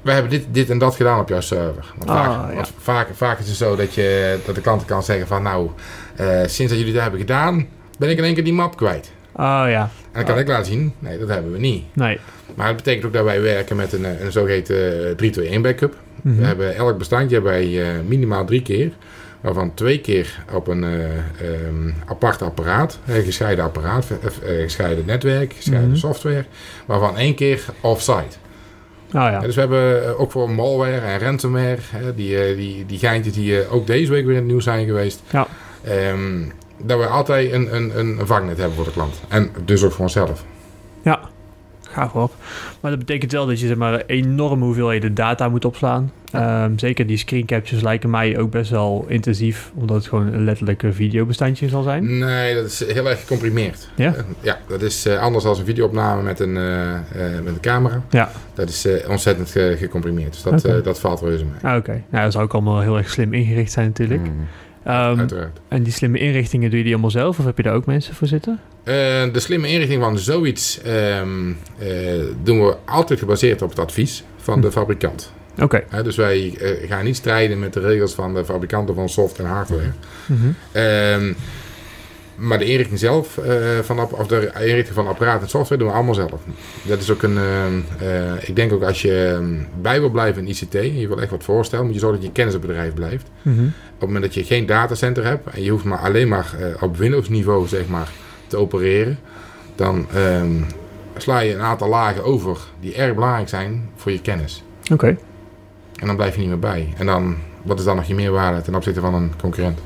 [0.02, 1.86] we hebben dit, dit en dat gedaan op jouw server.
[1.98, 2.56] Want, Ah, vaak, ja.
[2.56, 5.70] want vaak, vaak is het zo dat, je, dat de klant kan zeggen van, nou,
[6.16, 7.68] eh, sinds dat jullie dat hebben gedaan,
[8.00, 9.12] ben ik in één keer die map kwijt.
[9.36, 11.84] Oh ja, En dan kan ik laten zien, nee, dat hebben we niet.
[11.94, 12.20] nee.
[12.56, 15.96] Maar het betekent ook dat wij werken met een, eh, een zogeheten eh, 3-2-1 backup.
[16.22, 16.36] Mhm.
[16.40, 18.92] We hebben elk bestandje hebben wij eh, minimaal drie keer.
[19.42, 25.06] Waarvan twee keer op een eh, ehm, apart apparaat, een gescheiden apparaat, eh, eh, gescheiden
[25.06, 25.98] netwerk, gescheiden Mhm.
[26.00, 26.46] software.
[26.86, 28.38] Waarvan één keer offsite.
[29.13, 29.39] Oh ja.
[29.39, 33.34] Dus we hebben eh, ook voor malware en ransomware, hè, die, eh, die, die geintjes
[33.34, 35.22] die eh, ook deze week weer in het nieuws zijn geweest.
[35.30, 35.48] Ja.
[35.84, 36.43] ehm,
[36.78, 39.22] dat we altijd een, een, een vangnet hebben voor de klant.
[39.28, 40.43] En dus ook voor onszelf.
[41.91, 42.30] Gaaf hoor.
[42.82, 46.12] Maar dat betekent wel dat je zeg maar, enorme hoeveelheden data moet opslaan.
[46.32, 50.43] Ehm, zeker die screen captures lijken mij ook best wel intensief, omdat het gewoon een
[50.43, 52.17] letterlijke videobestandje zal zijn.
[52.17, 53.89] Nee, dat is heel erg gecomprimeerd.
[53.95, 54.13] Ja?
[54.15, 56.93] Eh, ja, dat is eh, anders dan een videoopname met een, eh,
[57.43, 58.02] met een camera.
[58.10, 60.32] Ja, Dat is ontzettend ge- gecomprimeerd.
[60.34, 61.71] Dus dat, eh, dat valt reuze mee.
[61.71, 62.02] ah, oké.
[62.10, 64.21] Nou, dat zou ook allemaal heel erg slim ingericht zijn natuurlijk.
[64.21, 64.47] Mm.
[64.84, 65.60] Ehm, Uiteraard.
[65.67, 68.15] en die slimme inrichtingen doe je die allemaal zelf, of heb je daar ook mensen
[68.15, 68.60] voor zitten?
[68.89, 68.95] Eh,
[69.34, 71.88] de slimme inrichting van zoiets ehm, eh,
[72.43, 75.32] doen we altijd gebaseerd op het advies van de fabrikant.
[75.62, 75.84] Oké.
[75.89, 79.39] Hè, dus wij eh, gaan niet strijden met de regels van de fabrikanten van soft
[79.39, 79.91] en hardware.
[80.25, 80.47] Mhm.
[80.71, 81.34] Ehm,
[82.36, 83.39] maar de inrichting zelf,
[83.82, 86.41] van, app- of de inrichting van apparaat en software doen we allemaal zelf.
[86.84, 89.39] Dat is ook een, ehm, eh, ik denk ook als je
[89.82, 92.28] bij wil blijven in ICT, en je wil echt wat voorstellen, moet je zorgen dat
[92.28, 93.28] je kennisbedrijf blijft.
[93.41, 93.65] Mhm.
[93.65, 96.97] Op het moment dat je geen datacenter hebt en je hoeft maar alleen maar op
[96.97, 98.10] Windows niveau zeg maar,
[98.50, 99.20] te opereren,
[99.76, 100.62] dan ehm,
[101.18, 104.64] sla je een aantal lagen over die erg belangrijk zijn voor je kennis.
[104.92, 105.18] Oké.
[105.96, 106.94] En dan blijf je niet meer bij.
[106.98, 109.80] En dan, wat is dan nog je meerwaarde ten opzichte van een concurrent?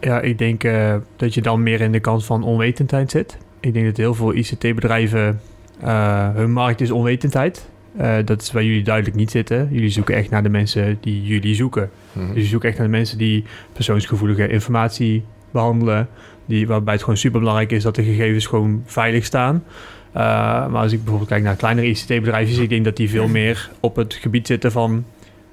[0.00, 3.38] Ja, ik denk eh, dat je dan meer in de kant van onwetendheid zit.
[3.60, 5.40] Ik denk dat heel veel ICT-bedrijven,
[5.80, 7.68] eh, hun markt is onwetendheid.
[7.96, 9.68] Eh, dat is waar jullie duidelijk niet zitten.
[9.70, 11.90] Jullie zoeken echt naar de mensen die jullie zoeken.
[12.12, 12.34] Mhm.
[12.34, 16.08] Dus je zoekt echt naar de mensen die persoonsgevoelige informatie behandelen.
[16.50, 19.64] Die, waarbij het gewoon super belangrijk is dat de gegevens gewoon veilig staan.
[20.12, 20.22] Eh,
[20.68, 23.96] maar als ik bijvoorbeeld kijk naar kleinere ICT-bedrijfjes, ik denk dat die veel meer op
[23.96, 25.04] het gebied zitten van,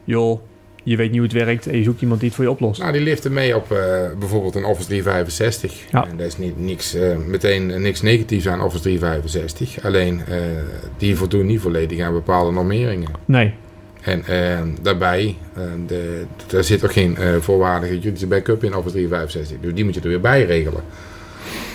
[0.04, 0.42] joh,
[0.84, 2.82] je weet niet hoe het werkt en je zoekt iemand die het voor je oplost.
[2.82, 3.78] Nou, die liften mee op eh,
[4.20, 5.92] bijvoorbeeld een Office 365.
[5.92, 6.08] Ja.
[6.08, 9.84] En daar is niet, niks, eh, meteen niks negatiefs aan Office 365.
[9.84, 10.22] Alleen
[10.98, 13.10] die voldoen niet volledig aan bepaalde normeringen.
[13.26, 13.54] Nee,
[14.08, 18.94] En eh, daarbij, eh, de, daar zit ook geen eh, voorwaardige juridische backup in Office
[18.94, 19.58] 365.
[19.62, 20.84] Dus die moet je er weer bij regelen.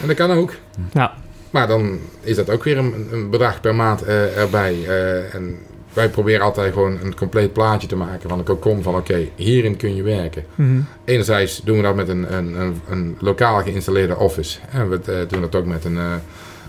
[0.00, 0.54] En dat kan ook.
[0.92, 1.14] ja,
[1.50, 4.86] Maar dan is dat ook weer een, een bedrag per maand erbij.
[5.32, 5.58] En
[5.92, 9.76] wij proberen altijd gewoon een compleet plaatje te maken van een cocon van oké, hierin
[9.76, 10.44] kun je werken.
[10.54, 10.80] Mhm.
[11.04, 14.58] Enerzijds doen we dat met een, een, een, een lokaal geïnstalleerde Office.
[14.70, 15.98] En we doen dat ook met een,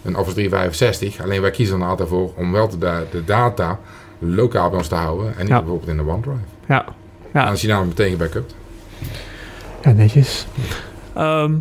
[0.03, 1.21] een Office 365.
[1.21, 3.79] Alleen wij kiezen er altijd voor om wel de, de data
[4.25, 5.25] lokaal bij ons te houden.
[5.33, 5.59] En niet Ja.
[5.59, 6.37] bijvoorbeeld in de OneDrive.
[6.67, 8.55] ja, En ja, als je nou meteen gebackupt.
[9.83, 10.45] ja netjes.
[11.13, 11.51] Ehm,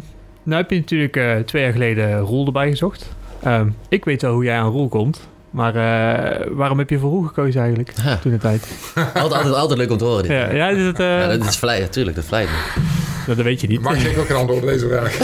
[0.42, 3.08] nou heb je natuurlijk eh, twee jaar geleden Roel erbij gezocht.
[3.42, 5.28] Ehm, ik weet wel hoe jij aan Roel komt.
[5.50, 7.90] Maar eh, waarom heb je voor Roel gekozen eigenlijk
[8.22, 8.68] toen de tijd?
[8.94, 10.22] Altijd, altijd, altijd leuk om te horen.
[10.22, 10.30] Dit.
[10.32, 12.80] Ja, ja, is het, eh, Ja, dat is vlei, natuurlijk, dat vlijt me.
[13.26, 13.80] Dat weet je niet.
[13.80, 15.16] Mag ik ook geen antwoord op deze vraag?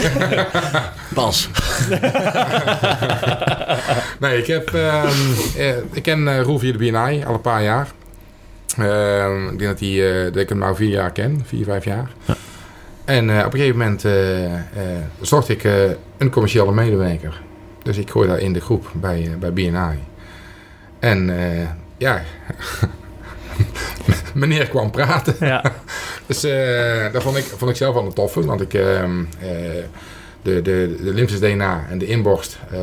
[1.13, 1.49] Pas.
[4.19, 5.07] Nee, ik, heb, ehm,
[5.57, 7.87] eh, ik ken eh, Roel via de BNI al een paar jaar.
[8.77, 11.85] Ehm, ik denk dat, hij, eh, dat ik hem nou vier jaar ken, vier, vijf
[11.85, 12.09] jaar.
[13.05, 14.61] En eh, op een gegeven moment eh, eh,
[15.21, 15.73] zocht ik eh,
[16.17, 17.41] een commerciële medewerker.
[17.83, 19.99] Dus ik gooi daar in de groep bij, eh, bij BNI.
[20.99, 22.21] En eh, ja,
[24.33, 25.35] meneer kwam praten.
[25.39, 25.63] Ja,
[26.29, 28.45] Dus eh, dat vond ik, vond ik zelf wel een toffe.
[28.45, 29.83] Want ik, ehm, eh,
[30.53, 30.61] de,
[31.03, 32.79] de, de DNA en de inborst, eh,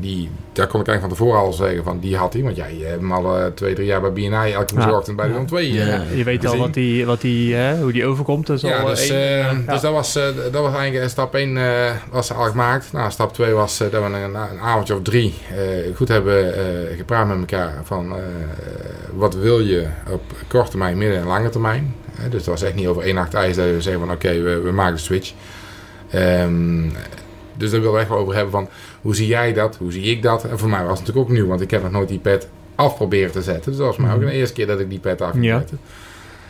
[0.00, 2.42] die, daar kon ik eigenlijk van tevoren al zeggen van die had hij.
[2.42, 4.92] Want ja, je hebt hem al eh, twee, drie jaar bij BNI elke Ja.
[4.92, 5.72] ochtend bij de Willem 2.
[5.72, 5.86] Ja.
[5.86, 8.46] eh, je weet al wat die, wat die, hè, hoe die overkomt.
[8.46, 11.10] Dat is ja, al dus, één- eh, dus dat, was, eh, dat was eigenlijk eh,
[11.10, 11.58] stap 1
[12.10, 12.92] was al gemaakt.
[12.92, 16.54] Nou, stap 2 was eh, dat we een, een avondje of drie eh, goed hebben
[16.54, 18.16] eh, gepraat met elkaar van eh,
[19.14, 21.94] wat wil je op korte termijn, midden en lange termijn.
[22.14, 24.42] Hè, dus het was echt niet over één nacht ijs dat we zeggen van oké,
[24.42, 25.32] we, we maken de switch.
[26.10, 26.82] Ehm,
[27.56, 28.68] dus daar willen we echt wel over hebben van
[29.00, 30.44] hoe zie jij dat, hoe zie ik dat.
[30.44, 32.48] En voor mij was het natuurlijk ook nieuw, want ik heb nog nooit die pet
[32.74, 33.70] af proberen te zetten.
[33.70, 34.26] Dus dat was mij ook Mhm.
[34.26, 35.58] de eerste keer dat ik die pet af Ja.
[35.58, 35.78] zetten.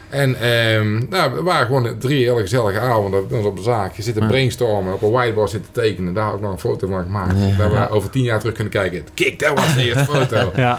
[0.09, 3.94] En ehm, nou, we waren gewoon drie hele gezellige avonden bij ons op de zaak.
[3.96, 6.14] Je zit te brainstormen, op een whiteboard zitten tekenen.
[6.14, 7.35] Daar heb ik nog een foto van gemaakt.
[7.38, 7.57] Ja.
[7.57, 9.05] Dat we over tien jaar terug kunnen kijken.
[9.14, 10.53] Kijk, dat was de eerste foto.
[10.57, 10.79] Ja,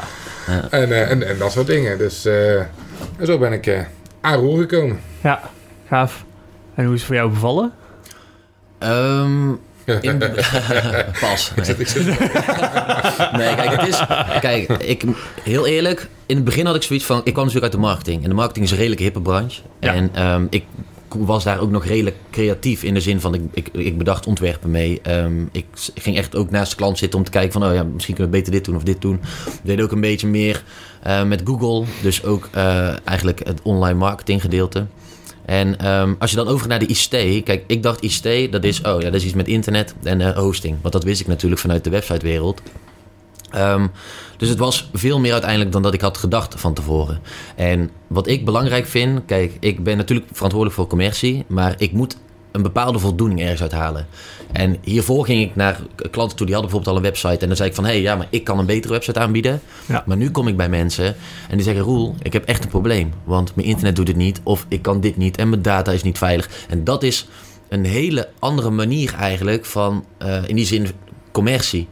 [0.69, 1.97] en, eh, en, en dat soort dingen.
[1.97, 3.79] Dus eh, en zo ben ik eh
[4.21, 4.99] aan Roel gekomen.
[5.21, 5.41] ja,
[5.87, 6.25] gaaf.
[6.75, 7.71] En hoe is het voor jou bevallen?
[8.81, 9.49] Ehm,
[10.01, 10.17] in-
[11.21, 11.51] Pas.
[11.55, 11.65] Nee.
[11.77, 11.93] Ik
[13.37, 14.03] Nee, kijk, het is.
[14.39, 15.03] Kijk, ik,
[15.43, 16.07] heel eerlijk.
[16.25, 17.17] In het begin had ik zoiets van.
[17.23, 18.23] Ik kwam natuurlijk uit de marketing.
[18.23, 19.61] En de marketing is een redelijk hippe branche.
[19.79, 19.93] Ja.
[19.93, 20.63] En ehm, ik
[21.07, 23.33] was daar ook nog redelijk creatief in de zin van.
[23.33, 24.99] Ik, ik, ik bedacht ontwerpen mee.
[25.01, 25.65] Ehm, ik
[25.95, 27.65] ging echt ook naast de klant zitten om te kijken van.
[27.65, 29.19] Oh ja, misschien kunnen we beter dit doen of dit doen.
[29.45, 30.63] We deden ook een beetje meer
[31.03, 31.85] eh, met Google.
[32.01, 34.85] Dus ook eh, eigenlijk het online marketing gedeelte.
[35.51, 37.43] En ehm, als je dan overgaat naar de ICT.
[37.43, 40.37] Kijk, ik dacht ICT, dat is, oh ja, dat is iets met internet en eh,
[40.37, 40.77] hosting.
[40.81, 42.61] Want dat wist ik natuurlijk vanuit de websitewereld.
[43.49, 43.87] Ehm,
[44.37, 47.19] dus het was veel meer uiteindelijk dan dat ik had gedacht van tevoren.
[47.55, 52.17] En wat ik belangrijk vind, kijk, ik ben natuurlijk verantwoordelijk voor commercie, maar ik moet
[52.51, 54.07] een bepaalde voldoening ergens uithalen.
[54.51, 55.79] En hiervoor ging ik naar
[56.11, 57.41] klanten toe die hadden bijvoorbeeld al een website.
[57.41, 59.61] En dan zei ik van, hé, hey, ja, maar ik kan een betere website aanbieden.
[59.85, 60.03] Ja.
[60.05, 61.15] Maar nu kom ik bij mensen
[61.49, 63.13] en die zeggen, Roel, ik heb echt een probleem.
[63.23, 66.03] Want mijn internet doet het niet, of ik kan dit niet en mijn data is
[66.03, 66.49] niet veilig.
[66.69, 67.27] En dat is
[67.69, 70.87] een hele andere manier eigenlijk van, eh, in die zin,
[71.31, 71.87] commercie.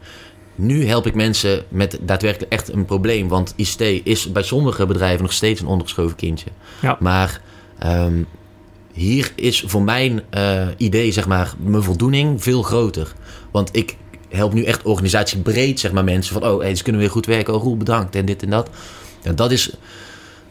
[0.54, 3.28] Nu help ik mensen met daadwerkelijk echt een probleem.
[3.28, 6.50] Want ICT is bij sommige bedrijven nog steeds een ondergeschoven kindje.
[6.80, 6.96] Ja.
[7.00, 7.40] Maar
[7.78, 8.22] ehm,
[8.92, 13.12] hier is voor mijn eh, idee, zeg maar, mijn voldoening veel groter.
[13.50, 13.96] Want ik
[14.28, 16.50] help nu echt organisatiebreed, zeg maar, mensen van...
[16.50, 18.70] oh, hey, ze kunnen weer goed werken, oh, Roel, bedankt en dit en dat.
[19.22, 19.70] En dat is...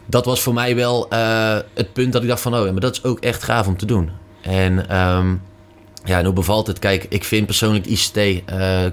[0.06, 2.54] Dat was voor mij wel eh, het punt dat ik dacht van...
[2.54, 4.10] oh, maar dat is ook echt gaaf om te doen.
[4.42, 5.34] En ehm,
[6.04, 6.78] ja, en hoe bevalt het?
[6.78, 8.16] Kijk, ik vind persoonlijk ICT...
[8.16, 8.42] eh,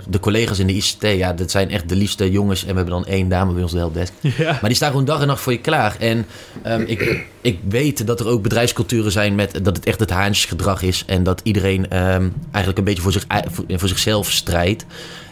[0.10, 2.62] de collega's in de ICT, ja, dat zijn echt de liefste jongens.
[2.62, 4.14] En we hebben dan één dame bij ons de helpdesk.
[4.38, 4.52] Ja.
[4.52, 5.96] Maar die staan gewoon dag en nacht voor je klaar.
[6.00, 6.26] En
[6.64, 10.82] ehm, ik, ik weet dat er ook bedrijfsculturen zijn met dat het echt het haantjesgedrag
[10.82, 11.04] is.
[11.06, 14.86] En dat iedereen ehm, eigenlijk een beetje voor, zich, voor, voor zichzelf strijdt.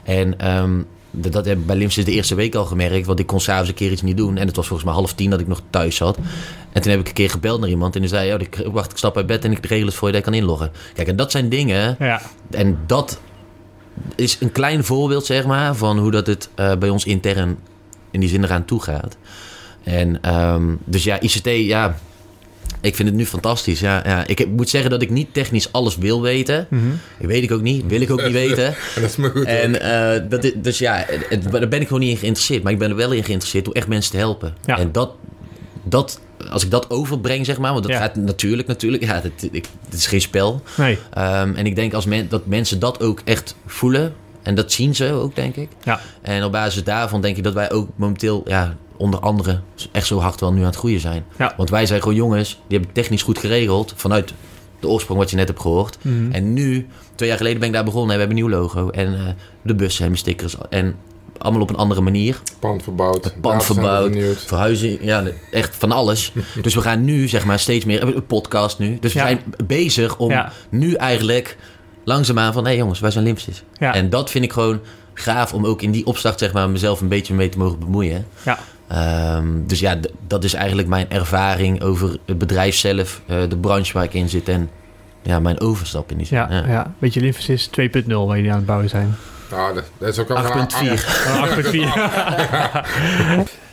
[0.04, 0.82] En ehm,
[1.16, 3.06] dat, dat heb ik bij Limps de eerste week al gemerkt.
[3.06, 4.38] Want ik kon s'avonds een keer iets niet doen.
[4.38, 6.18] En het was volgens mij half tien dat ik nog thuis zat.
[6.72, 7.96] En toen heb ik een keer gebeld naar iemand.
[7.96, 10.08] En die zei, oh, ik, wacht, ik stap uit bed en ik regel het voor
[10.08, 10.72] je dat je kan inloggen.
[10.94, 11.96] Kijk, en dat zijn dingen...
[12.00, 12.22] Ja.
[12.50, 13.20] En dat
[14.16, 17.58] is een klein voorbeeld, zeg maar, van hoe dat het eh, bij ons intern
[18.12, 19.18] in die zin eraan toe gaat.
[19.84, 21.98] En ehm, dus ja, ICT, ja,
[22.86, 23.80] ik vind het nu fantastisch.
[23.80, 24.28] Ja, ja.
[24.28, 26.68] Ik heb- moet zeggen dat ik niet technisch alles wil weten.
[27.20, 28.66] Dat weet ik ook niet, wil ik ook niet weten.
[28.66, 29.44] En dat is me goed.
[29.46, 32.64] En eh, dat is, dus ja, het- daar ben ik gewoon niet in geïnteresseerd.
[32.64, 34.56] Maar ik ben er wel in geïnteresseerd om echt mensen te helpen.
[34.66, 34.78] Ja.
[34.78, 35.12] En dat,
[35.84, 36.20] dat,
[36.50, 38.00] als ik dat overbreng, zeg maar, want dat Ja.
[38.00, 40.62] gaat natuurlijk, natuurlijk, ja, het, ik, het is geen spel.
[40.78, 40.98] Nee.
[41.14, 44.14] Ehm, en ik denk als men, dat mensen dat ook echt voelen.
[44.44, 45.70] En dat zien ze ook, denk ik.
[45.84, 46.00] Ja.
[46.22, 49.60] En op basis daarvan denk ik dat wij ook momenteel, ja, onder andere,
[49.92, 51.26] echt zo hard wel nu aan het groeien zijn.
[51.38, 51.54] Ja.
[51.58, 53.94] Want wij zijn gewoon jongens, die hebben technisch goed geregeld.
[53.96, 54.34] Vanuit
[54.80, 55.98] de oorsprong wat je net hebt gehoord.
[56.02, 56.32] Mhm.
[56.32, 58.10] En nu, twee jaar geleden ben ik daar begonnen.
[58.10, 58.90] En we hebben een nieuw logo.
[58.90, 59.22] En eh,
[59.62, 60.56] de bussen en de stickers.
[60.70, 60.96] En
[61.38, 62.42] allemaal op een andere manier.
[62.60, 63.24] pand verbouwd.
[63.24, 66.32] Het pand verbouwd, verhuizing, ja, echt van alles.
[66.62, 68.98] dus we gaan nu, zeg maar, steeds meer, een podcast nu.
[69.00, 69.26] Dus we Ja.
[69.26, 70.52] zijn bezig om Ja.
[70.70, 71.58] nu eigenlijk
[72.04, 73.64] langzaamaan van, hé hey jongens, wij zijn Limpsis.
[73.80, 73.94] Ja.
[73.94, 74.80] En dat vind ik gewoon
[75.20, 78.28] gaaf om ook in die opstart, zeg maar, mezelf een beetje mee te mogen bemoeien.
[78.44, 78.60] Ja.
[78.88, 79.98] Ehm, dus ja,
[80.28, 84.30] dat is eigenlijk mijn ervaring over het bedrijf zelf, eh, de branche waar ik in
[84.30, 84.70] zit en
[85.22, 86.38] ja, mijn overstap in die zin.
[86.38, 86.94] Ja, ja.
[87.00, 89.16] Beetje Lymphysys 2.0 waar jullie aan het bouwen zijn.
[89.52, 90.50] Nou, dat, dat is ook al 8.4.
[91.28, 91.48] Oh,
[93.44, 93.54] 8.4.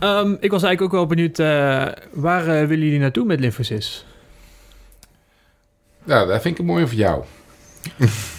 [0.00, 4.04] Ehm, ik was eigenlijk ook wel benieuwd, eh, waar eh, willen jullie naartoe met Lymphysys?
[6.04, 7.24] Ja, dat vind ik een mooie voor jou.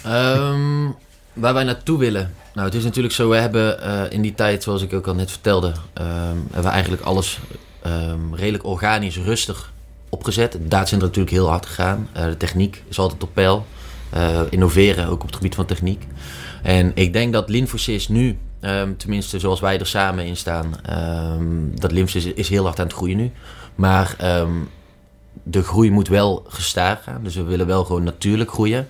[0.04, 0.86] Ehm,
[1.32, 2.34] waar wij naartoe willen.
[2.54, 5.14] Nou, het is natuurlijk zo, we hebben eh, in die tijd, zoals ik ook al
[5.14, 7.38] net vertelde, ehm, hebben we eigenlijk alles
[7.82, 9.72] ehm, redelijk organisch, rustig
[10.08, 10.52] opgezet.
[10.52, 12.08] Het datacenter is natuurlijk heel hard gegaan.
[12.12, 13.66] Eh, de techniek is altijd op peil.
[14.10, 16.06] Eh, innoveren ook op het gebied van techniek.
[16.62, 20.74] En ik denk dat Linfosys nu, ehm, tenminste zoals wij er samen in staan,
[21.74, 23.30] dat Linfosys is heel hard aan het groeien nu.
[23.74, 24.16] Maar
[25.42, 27.20] de groei moet wel gestaag gaan.
[27.22, 28.88] Dus we willen wel gewoon natuurlijk groeien.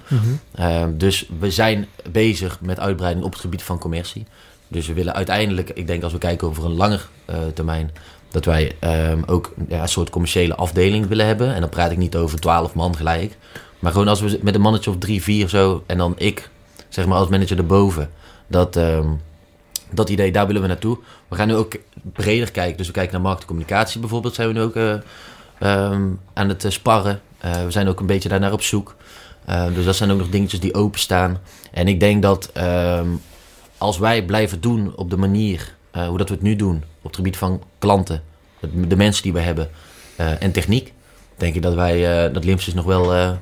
[0.55, 4.27] Ehm, dus we zijn bezig met uitbreiding op het gebied van commercie.
[4.69, 7.91] Dus we willen uiteindelijk, ik denk als we kijken over een langer eh, termijn,
[8.31, 11.55] dat wij ehm, ook ja, een soort commerciële afdeling willen hebben.
[11.55, 13.37] En dan praat ik niet over 12 man gelijk.
[13.79, 16.51] Maar gewoon als we met een mannetje of drie, vier zo, en dan ik,
[16.89, 18.11] zeg maar als manager erboven.
[18.47, 19.09] Dat, ehm,
[19.91, 20.99] dat idee, daar willen we naartoe.
[21.29, 21.73] We gaan nu ook
[22.13, 22.77] breder kijken.
[22.77, 24.95] Dus we kijken naar marktcommunicatie bijvoorbeeld, zijn we nu ook eh,
[25.63, 27.21] ehm, aan het eh, sparren.
[27.39, 28.95] Eh, we zijn ook een beetje daarnaar op zoek.
[29.49, 31.39] Uh, dus dat zijn ook nog dingetjes die openstaan.
[31.71, 33.09] En ik denk dat ehm,
[33.79, 37.05] als wij blijven doen op de manier uh, hoe dat we het nu doen, op
[37.05, 38.23] het gebied van klanten,
[38.89, 39.71] de, mensen die we hebben
[40.17, 40.93] en techniek,
[41.37, 43.37] denk ik dat wij, dat Limpsys nog wel,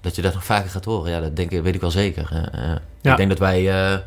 [0.00, 1.10] dat je dat nog vaker gaat horen.
[1.10, 2.50] Ja, dat denk ik, weet ik wel zeker.
[3.00, 3.10] Ja.
[3.10, 3.98] Ik denk dat wij, uh,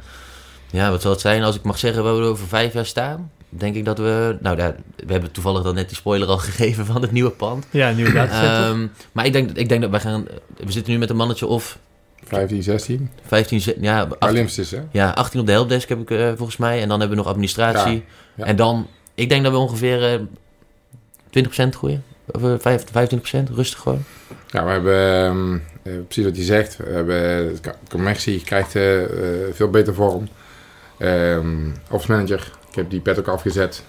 [0.71, 3.31] ja, wat zal het zijn als ik mag zeggen waar we over vijf jaar staan?
[3.57, 6.85] Denk ik dat we, nou, daar, we hebben toevallig dan net die spoiler al gegeven
[6.85, 7.65] van het nieuwe pand.
[7.69, 8.69] Ja, nieuwe datacenter.
[8.69, 10.25] Um, maar ik denk, ik denk dat wij gaan,
[10.57, 11.77] we zitten nu met een mannetje of
[12.23, 13.09] 15, 16.
[13.25, 14.81] 15, ja, 18, is, hè?
[14.91, 16.81] ja, 18 op de helpdesk heb ik uh, volgens mij.
[16.81, 17.93] En dan hebben we nog administratie.
[17.93, 18.01] Ja,
[18.35, 18.45] ja.
[18.45, 20.13] En dan, ik denk dat we ongeveer
[21.33, 22.03] uh, 20% groeien.
[22.25, 22.79] Of uh,
[23.49, 24.03] 25%, rustig gewoon.
[24.47, 29.01] Ja, we hebben, um, precies wat je zegt, we hebben, de commercie krijgt uh,
[29.51, 30.27] veel beter vorm.
[30.99, 33.83] Um, Office manager, ik heb die pet ook afgezet.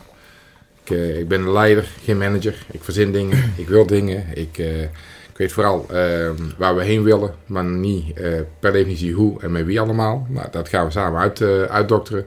[0.85, 2.67] Ik, uh, ik ben een leider, geen manager.
[2.71, 4.25] Ik verzin dingen, ik wil dingen.
[4.35, 9.13] Ik, uh, ik weet vooral uh, waar we heen willen, maar niet uh, per definitie
[9.13, 10.27] hoe en met wie allemaal.
[10.29, 12.27] Nou, dat gaan we samen uit, uitdokteren.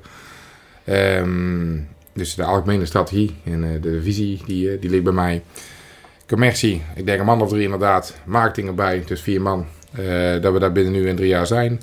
[0.89, 5.43] Um, dus de algemene strategie en de visie, die, die ligt bij mij.
[6.27, 8.15] Commercie, ik denk een man of drie inderdaad.
[8.25, 9.65] Marketing erbij, dus vier man.
[9.91, 11.81] Eh, dat we daar binnen nu in drie jaar zijn.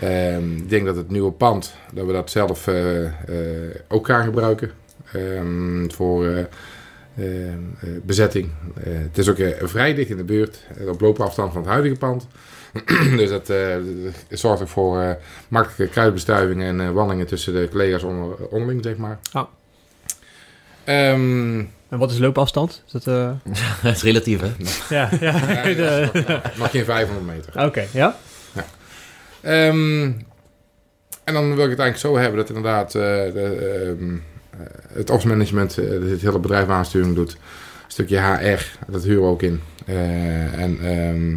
[0.00, 3.12] Ehm, ik denk dat het nieuwe pand, dat we dat zelf eh, eh,
[3.88, 4.70] ook gaan gebruiken.
[5.12, 6.38] Ehm, voor eh,
[7.16, 7.54] eh, eh,
[8.02, 8.50] bezetting.
[8.84, 12.26] Eh, het is ook vrij dicht in de buurt, op loopafstand van het huidige pand.
[13.16, 13.76] dus dat eh,
[14.28, 15.10] zorgt ook voor eh,
[15.48, 19.18] makkelijke kruidbestuivingen en eh, wandelingen tussen de collega's onder, onderling, zeg maar.
[19.32, 19.42] Oh.
[20.84, 22.82] Ehm, En wat is loopafstand?
[22.86, 23.30] Is dat, eh,
[23.82, 24.50] Het is relatief, hè?
[24.94, 26.10] ja, ja.
[26.56, 27.64] nog- geen 500 meter.
[27.66, 28.16] Oké, ja.
[29.42, 30.02] Ehm,
[31.24, 34.14] en dan wil ik het eigenlijk zo hebben dat inderdaad eh, de, ehm,
[34.50, 34.58] eh,
[34.92, 37.30] het opsmanagement uh, het hele bedrijf aansturing doet.
[37.32, 37.38] Een
[37.88, 39.60] stukje HR, dat huren we ook in.
[39.86, 41.36] Eh, en ehm,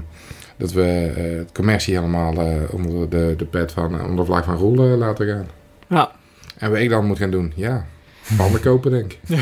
[0.58, 4.46] dat we eh, het commercie helemaal eh, onder de, de pet van, onder de vlag
[4.46, 5.48] van Roel eh, laten gaan.
[5.88, 6.12] Ja.
[6.58, 7.54] En wat ik dan moet gaan doen?
[7.56, 7.86] Ja,
[8.38, 9.20] panden kopen denk ik.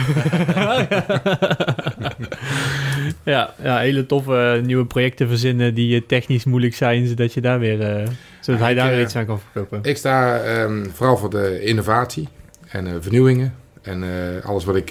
[3.23, 7.41] ja, ja, hele toffe eh, nieuwe projecten verzinnen die eh, technisch moeilijk zijn, zodat je
[7.41, 8.07] daar weer, eh,
[8.43, 9.79] zodat hij daar eh, iets aan kan verkopen.
[9.83, 12.27] Ik sta ehm, vooral voor de innovatie
[12.69, 13.53] en eh, vernieuwingen.
[13.81, 14.89] En eh, alles wat ik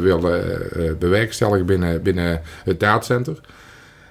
[0.00, 0.20] wil
[0.98, 3.40] bewerkstelligen binnen, binnen het datacenter.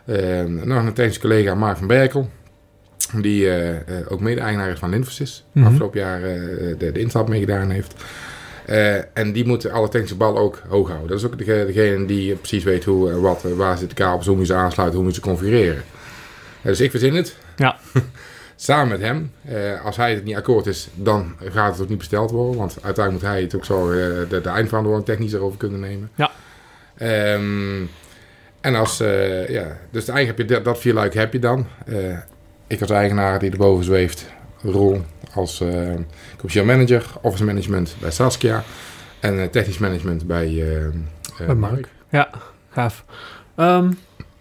[0.06, 2.30] Ehm, nog een technisch collega, Mark van Berkel.
[3.22, 3.50] Die
[4.10, 5.46] ook mede-eigenaar is van Linfosys.
[5.52, 5.66] Mhm.
[5.66, 8.04] Afgelopen jaar de, de instap meegedaan heeft.
[9.14, 11.10] En die moet alle technische bal ook hoog houden.
[11.10, 14.48] Dat is ook degene, die precies weet hoe, wat, waar zit de kabels, hoe moet
[14.48, 15.84] je ze aansluiten, hoe moet je ze configureren.
[16.62, 17.38] Dus ik verzin het.
[17.56, 17.78] Ja.
[18.62, 19.32] Samen met hem.
[19.46, 22.58] Eh, als hij het niet akkoord is, dan gaat het ook niet besteld worden.
[22.58, 23.98] Want uiteindelijk moet hij het ook zo eh,
[24.30, 26.12] de, de eindverantwoording technisch erover kunnen nemen.
[26.16, 26.32] Ja.
[26.98, 27.82] Ehm,
[28.62, 31.68] en als, eh, ja, dus eigenlijk heb je dat, dat vier luik heb je dan.
[32.68, 34.26] Ik als eigenaar die erboven zweeft,
[34.64, 35.02] rol
[35.34, 35.64] als
[36.36, 38.64] commercieel manager, office management bij Saskia
[39.20, 40.64] en technisch management bij,
[41.46, 41.88] Bij Mark.
[42.10, 42.30] Ja,
[42.70, 43.04] gaaf.
[43.56, 43.92] Ehm,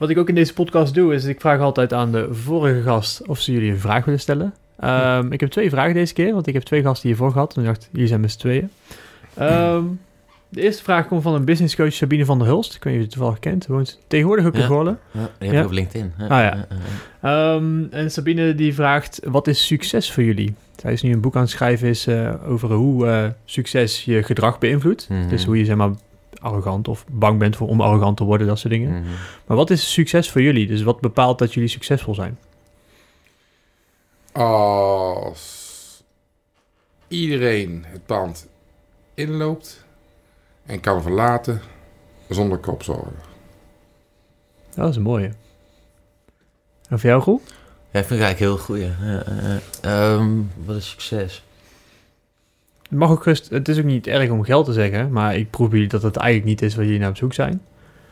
[0.00, 3.26] wat ik ook in deze podcast doe, is ik vraag altijd aan de vorige gast
[3.26, 4.54] of ze jullie een vraag willen stellen.
[4.78, 7.54] Ehm, Ik heb twee vragen deze keer, want ik heb twee gasten hiervoor gehad.
[7.56, 8.70] En ik dacht, jullie zijn met z'n tweeën.
[9.34, 9.82] Ehm,
[10.48, 12.74] de eerste vraag komt van een business coach Sabine van der Hulst.
[12.74, 13.64] Ik weet niet of je het toevallig kent.
[13.64, 14.66] Ze woont tegenwoordig ook in Ja.
[15.12, 15.64] Ja, die heb Ja.
[15.64, 16.12] op LinkedIn.
[16.18, 16.66] Ja, Ah, ja.
[17.22, 20.54] Ehm, en Sabine die vraagt, wat is succes voor jullie?
[20.76, 24.22] Zij is nu een boek aan het schrijven is, eh, over hoe eh, succes je
[24.22, 25.08] gedrag beïnvloedt.
[25.08, 25.28] Mhm.
[25.28, 25.90] Dus hoe je zeg maar
[26.40, 29.00] arrogant of bang bent voor om arrogant te worden, dat soort dingen.
[29.00, 29.10] Mhm.
[29.46, 30.66] Maar wat is succes voor jullie?
[30.66, 32.38] Dus wat bepaalt dat jullie succesvol zijn?
[34.32, 36.02] Als
[37.08, 38.48] iedereen het pand
[39.14, 39.84] inloopt
[40.66, 41.60] en kan verlaten
[42.28, 43.14] zonder kopzorgen.
[44.74, 45.32] Dat is een mooie.
[46.88, 47.40] En voor jou, Groe?
[47.90, 48.78] Ja, vind ik eigenlijk heel goed.
[48.78, 49.60] Ja.
[49.80, 50.30] Ehm,
[50.64, 51.42] wat is succes?
[52.90, 53.48] Het mag ook rust.
[53.50, 56.16] Het is ook niet erg om geld te zeggen, maar ik proef jullie dat het
[56.16, 57.60] eigenlijk niet is waar jullie naar op zoek zijn.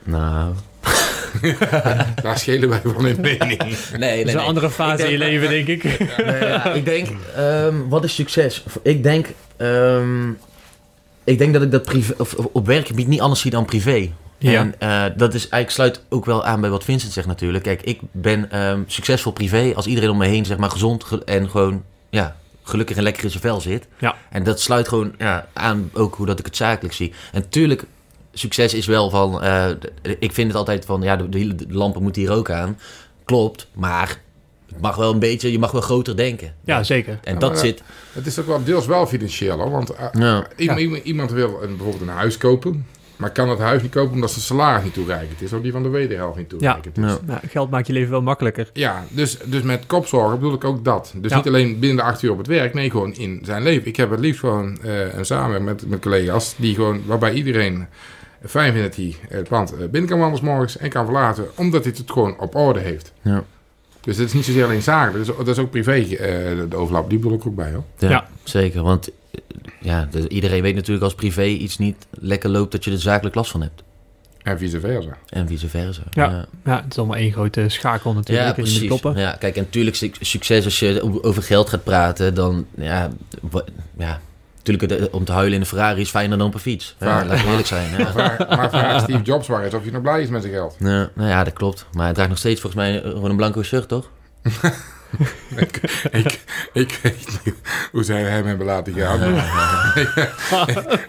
[0.02, 0.52] Nou,
[2.22, 3.58] Daar schelen wij van in mening.
[3.98, 5.84] nee, Dat is een andere fase in je leven, denk ik.
[6.24, 8.64] Nee, ja, ik denk, ehm, wat is succes?
[8.82, 10.28] Ik denk, ehm,
[11.24, 14.10] ik denk dat ik dat privé, of, of op werkgebied niet anders zie dan privé.
[14.38, 14.52] Ja.
[14.60, 17.64] En eh, dat is eigenlijk sluit ook wel aan bij wat Vincent zegt natuurlijk.
[17.64, 21.22] Kijk, ik ben ehm, succesvol privé als iedereen om me heen zeg maar gezond ge-
[21.24, 22.36] en gewoon ja,
[22.68, 23.86] gelukkig en lekker in zijn vel zit.
[23.98, 24.14] Ja.
[24.30, 27.12] En dat sluit gewoon ja, aan ook hoe dat ik het zakelijk zie.
[27.32, 27.84] En tuurlijk,
[28.32, 29.66] succes is wel van, eh,
[30.18, 32.78] ik vind het altijd van, ja, de, de lampen moeten hier ook aan.
[33.24, 34.20] Klopt, maar
[34.68, 36.54] het mag wel een beetje, je mag wel groter denken.
[36.64, 37.18] Ja, zeker.
[37.24, 37.82] En Ja, dat maar, zit.
[38.12, 39.70] Het is ook wel deels wel financieel hoor.
[39.70, 40.46] Want eh, Ja.
[40.56, 42.86] iemand, iemand- iemand wil een, bijvoorbeeld een huis kopen.
[43.18, 45.52] Maar kan het huis niet kopen omdat zijn salaris niet toereikend is.
[45.52, 47.04] Of die van de wederhelft niet toereikend is.
[47.04, 47.18] Ja.
[47.26, 48.70] Nou, geld maakt je leven wel makkelijker.
[48.72, 51.12] Ja, dus, dus met kopzorgen bedoel ik ook dat.
[51.16, 51.36] Dus Ja.
[51.36, 53.86] niet alleen binnen de acht uur op het werk, nee, gewoon in zijn leven.
[53.88, 57.86] Ik heb het liefst gewoon eh, een samen met, met collega's, die gewoon, waarbij iedereen
[58.46, 61.46] fijn vindt dat hij het pand eh, binnen kan wandelen 's morgens en kan verlaten,
[61.54, 63.12] omdat hij het gewoon op orde heeft.
[63.22, 63.44] Ja.
[64.00, 66.16] Dus het is niet zozeer alleen zakelijk, dat is, dat is ook privé, eh,
[66.68, 67.84] de, overlap, die bedoel ik ook bij hoor.
[67.98, 68.28] Ja, Ja.
[68.42, 68.82] zeker.
[68.82, 69.10] Want
[69.80, 73.34] ja, de- iedereen weet natuurlijk als privé iets niet lekker loopt dat je er zakelijk
[73.34, 73.82] last van hebt.
[74.42, 75.16] En vice versa.
[75.28, 76.02] En vice versa.
[76.10, 76.30] Ja.
[76.30, 76.46] ja.
[76.64, 78.46] Ja, het is allemaal één grote schakel natuurlijk.
[78.48, 78.86] Ja, precies.
[78.86, 79.16] kloppen.
[79.16, 83.10] Ja, kijk, en natuurlijk su- succes als je over geld gaat praten, dan ja,
[83.98, 84.20] ja
[84.56, 86.96] natuurlijk het- om te huilen in een Ferrari is fijner dan op een fiets.
[87.00, 87.26] Ja, Vaak.
[87.28, 87.90] laten we eerlijk zijn.
[87.98, 88.12] Ja.
[88.56, 90.76] Maar vraag Steve Jobs waar is of hij nog blij is met zijn geld.
[90.78, 91.86] Ja, nou ja, dat klopt.
[91.92, 94.10] Maar hij draagt nog steeds volgens mij gewoon een blanco shirt, toch?
[96.10, 96.40] ik,
[96.72, 97.54] ik weet niet
[97.92, 99.20] hoe zij hem hebben laten gaan.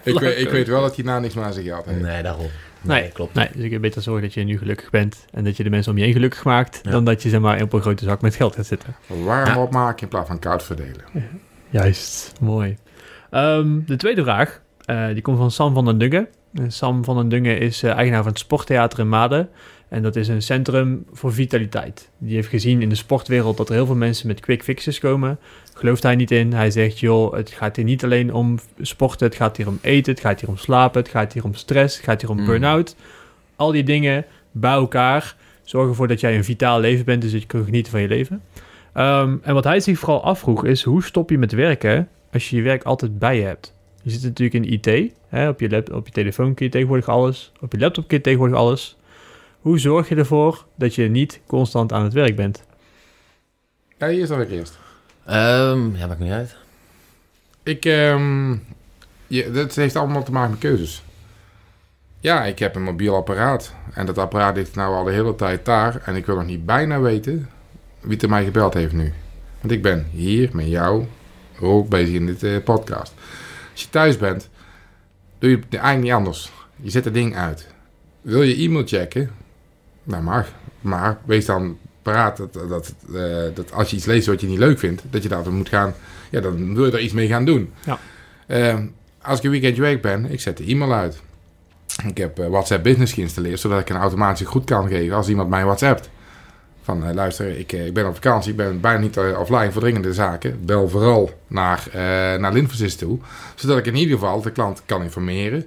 [0.04, 2.00] ik, weet, ik weet wel dat hij na niks meer aan geld heeft.
[2.00, 2.46] Nee, daarom.
[2.82, 3.34] Nee, klopt.
[3.34, 5.70] Nee, dus ik heb beter zorgen dat je nu gelukkig bent en dat je de
[5.70, 6.90] mensen om je heen gelukkig maakt, Ja.
[6.90, 8.96] dan dat je zeg maar op een grote zak met geld gaat zitten.
[9.06, 9.62] Warm Ja.
[9.62, 11.04] opmaken in plaats van koud verdelen.
[11.70, 12.76] Juist, mooi.
[13.30, 16.28] Ehm, de tweede vraag, eh, die komt van Sam van den Dugge.
[16.54, 19.48] En Sam van den Dungen is eh, eigenaar van het Sporttheater in Maden.
[19.90, 22.10] En dat is een centrum voor vitaliteit.
[22.18, 25.38] Die heeft gezien in de sportwereld dat er heel veel mensen met quick fixes komen.
[25.74, 26.52] Gelooft hij niet in.
[26.52, 29.26] Hij zegt, joh, het gaat hier niet alleen om sporten.
[29.26, 30.12] Het gaat hier om eten.
[30.12, 31.00] Het gaat hier om slapen.
[31.02, 31.96] Het gaat hier om stress.
[31.96, 32.44] Het gaat hier om Mm.
[32.46, 32.96] burn-out.
[33.56, 37.22] Al die dingen bij elkaar zorgen ervoor dat jij een vitaal leven bent.
[37.22, 38.42] Dus dat je kunt genieten van je leven.
[38.92, 42.56] Ehm, en wat hij zich vooral afvroeg is, hoe stop je met werken als je
[42.56, 43.74] je werk altijd bij je hebt?
[44.02, 45.12] Je zit natuurlijk in IT.
[45.28, 45.48] Hè?
[45.48, 47.52] Op, je lap, op je telefoon kun je tegenwoordig alles.
[47.60, 48.96] Op je laptop kun je tegenwoordig alles.
[49.60, 52.64] Hoe zorg je ervoor dat je niet constant aan het werk bent?
[53.98, 54.78] Ja, hier is dan weer eerst.
[55.26, 56.56] Ehm, ja, maakt niet uit.
[57.62, 58.56] Ik, ehm
[59.30, 61.02] je, dat heeft allemaal te maken met keuzes.
[62.20, 63.74] Ja, ik heb een mobiel apparaat.
[63.94, 66.02] En dat apparaat ligt nou al de hele tijd daar.
[66.04, 67.50] En ik wil nog niet bijna weten
[68.00, 69.12] wie er mij gebeld heeft nu.
[69.60, 71.04] Want ik ben hier met jou
[71.60, 73.12] ook bezig in dit eh, podcast.
[73.72, 74.48] Als je thuis bent,
[75.38, 76.52] doe je het eigenlijk niet anders.
[76.76, 77.66] Je zet het ding uit.
[78.20, 79.30] Wil je e-mail checken?
[80.04, 80.48] Nou mag.
[80.80, 84.58] Maar wees dan paraat dat, dat, eh, dat als je iets leest wat je niet
[84.58, 85.94] leuk vindt, dat je daar moet gaan.
[86.30, 87.72] Ja, dan wil je er iets mee gaan doen.
[87.84, 87.98] Ja.
[88.46, 88.78] Eh,
[89.22, 91.20] als ik een weekendje weg ben, ik zet de e-mail uit.
[92.06, 95.48] Ik heb eh, WhatsApp Business geïnstalleerd, zodat ik een automatische goed kan geven als iemand
[95.48, 96.10] mij WhatsAppt.
[96.82, 100.64] Van luister, ik, ik ben op vakantie, ik ben bijna niet offline voor dringende zaken.
[100.64, 101.88] Bel vooral naar,
[102.40, 103.18] naar Linfosys toe,
[103.54, 105.66] zodat ik in ieder geval de klant kan informeren.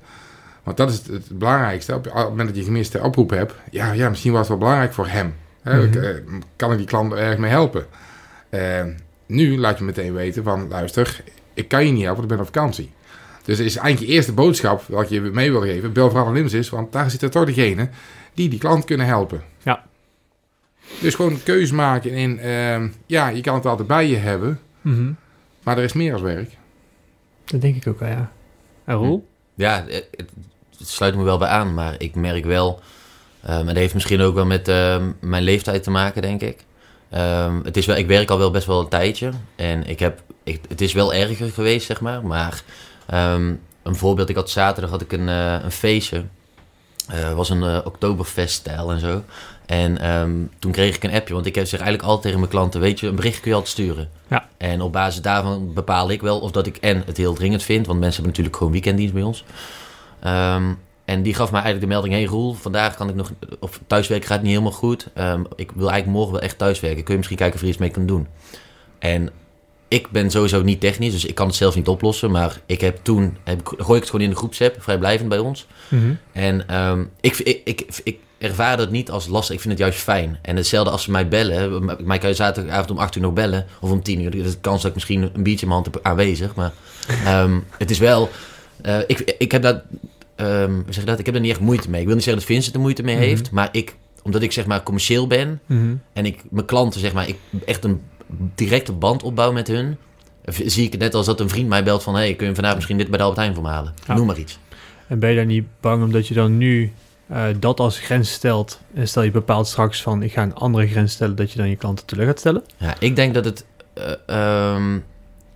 [0.63, 1.93] Want dat is het, het belangrijkste.
[1.95, 4.57] Op, op het moment dat je gemiste oproep hebt, ja, ja, misschien was het wel
[4.57, 5.33] belangrijk voor hem.
[5.61, 5.85] Hè, Mhm.
[5.87, 6.09] ik, eh,
[6.55, 7.85] kan ik die klant er erg mee helpen?
[8.49, 8.83] Eh,
[9.25, 12.47] nu laat je meteen weten van, luister, ik kan je niet helpen, want ik ben
[12.47, 12.91] op vakantie.
[13.43, 15.93] Dus is eigenlijk je eerste boodschap wat je mee wil geven.
[15.93, 17.89] Bel vooral naar Limsis, want daar zitten toch degene
[18.33, 19.41] die die klant kunnen helpen.
[19.63, 19.83] Ja.
[21.01, 24.59] Dus gewoon een keuze maken in, ehm, ja, je kan het altijd bij je hebben,
[24.81, 25.11] Mhm.
[25.63, 26.49] maar er is meer als werk.
[27.45, 28.31] Dat denk ik ook wel, ja.
[28.85, 29.27] En Roel?
[29.53, 30.07] Ja, het,
[30.83, 32.79] het- sluit me wel bij aan, maar ik merk wel...
[33.43, 36.65] ehm, en dat heeft misschien ook wel met ehm, mijn leeftijd te maken, denk ik.
[37.09, 39.29] Ehm, het is wel, ik werk al wel best wel een tijdje.
[39.55, 42.25] En ik heb, ik, het is wel erger geweest, zeg maar.
[42.25, 42.63] Maar
[43.83, 46.23] een voorbeeld, ik had zaterdag had ik een, eh, een feestje.
[47.07, 49.23] Eh, Het was een eh, Oktoberfest-stijl en zo.
[49.65, 49.97] En
[50.59, 52.81] toen kreeg ik een appje, want ik heb zeg eigenlijk altijd tegen mijn klanten...
[52.81, 54.09] weet je, een bericht kun je altijd sturen.
[54.27, 54.47] Ja.
[54.57, 57.85] En op basis daarvan bepaal ik wel of dat ik en het heel dringend vind...
[57.87, 59.43] want mensen hebben natuurlijk gewoon weekenddienst bij ons.
[60.23, 60.63] Ehm,
[61.05, 62.13] en die gaf mij eigenlijk de melding...
[62.13, 63.31] hey Roel, vandaag kan ik nog...
[63.59, 65.07] of thuiswerken gaat niet helemaal goed.
[65.13, 67.03] Ehm, ik wil eigenlijk morgen wel echt thuiswerken.
[67.03, 68.27] Kun je misschien kijken of je er iets mee kunt doen?
[68.99, 69.29] En
[69.87, 72.31] ik ben sowieso niet technisch, dus ik kan het zelf niet oplossen.
[72.31, 73.37] Maar ik heb toen...
[73.43, 75.67] Heb, ik- gooi ik het gewoon in de groepsapp, vrijblijvend bij ons...
[75.87, 76.13] Mhm.
[76.31, 79.55] en ehm, ik, ik, ik, ik ervaar dat niet als lastig.
[79.55, 80.39] Ik vind het juist fijn.
[80.41, 81.85] En hetzelfde als ze mij bellen.
[82.03, 83.65] Mij kan je zaterdagavond om 8 uur nog bellen.
[83.79, 84.31] Of om 10 uur.
[84.31, 86.55] Dus de kans dat ik misschien een biertje in mijn hand heb aanwezig.
[86.55, 86.71] Maar
[87.77, 88.29] het is wel...
[88.83, 89.81] eh, ik, ik heb dat...
[90.35, 91.19] ehm, zeg dat?
[91.19, 91.99] Ik heb er niet echt moeite mee.
[92.01, 93.23] Ik wil niet zeggen dat Vincent er moeite mee Mhm.
[93.23, 93.51] heeft.
[93.51, 93.95] Maar ik...
[94.23, 95.61] Omdat ik zeg maar commercieel ben.
[95.65, 95.95] Mhm.
[96.13, 97.27] En ik mijn klanten zeg maar...
[97.27, 98.01] Ik echt een
[98.55, 99.97] directe band opbouw met hun.
[100.65, 102.15] Zie ik het net als dat een vriend mij belt van...
[102.15, 103.93] Hey, kun je vandaag misschien dit bij de Albert Heijn voor me halen?
[104.07, 104.13] Ja.
[104.15, 104.59] Noem maar iets.
[105.07, 106.91] En ben je daar niet bang omdat je dan nu
[107.27, 108.79] eh, dat als grens stelt?
[108.93, 111.69] En stel je bepaalt straks van ik ga een andere grens stellen, dat je dan
[111.69, 112.63] je klanten teleur gaat stellen?
[112.77, 113.65] Ja, ik denk dat het.
[113.93, 114.99] eh, ehm,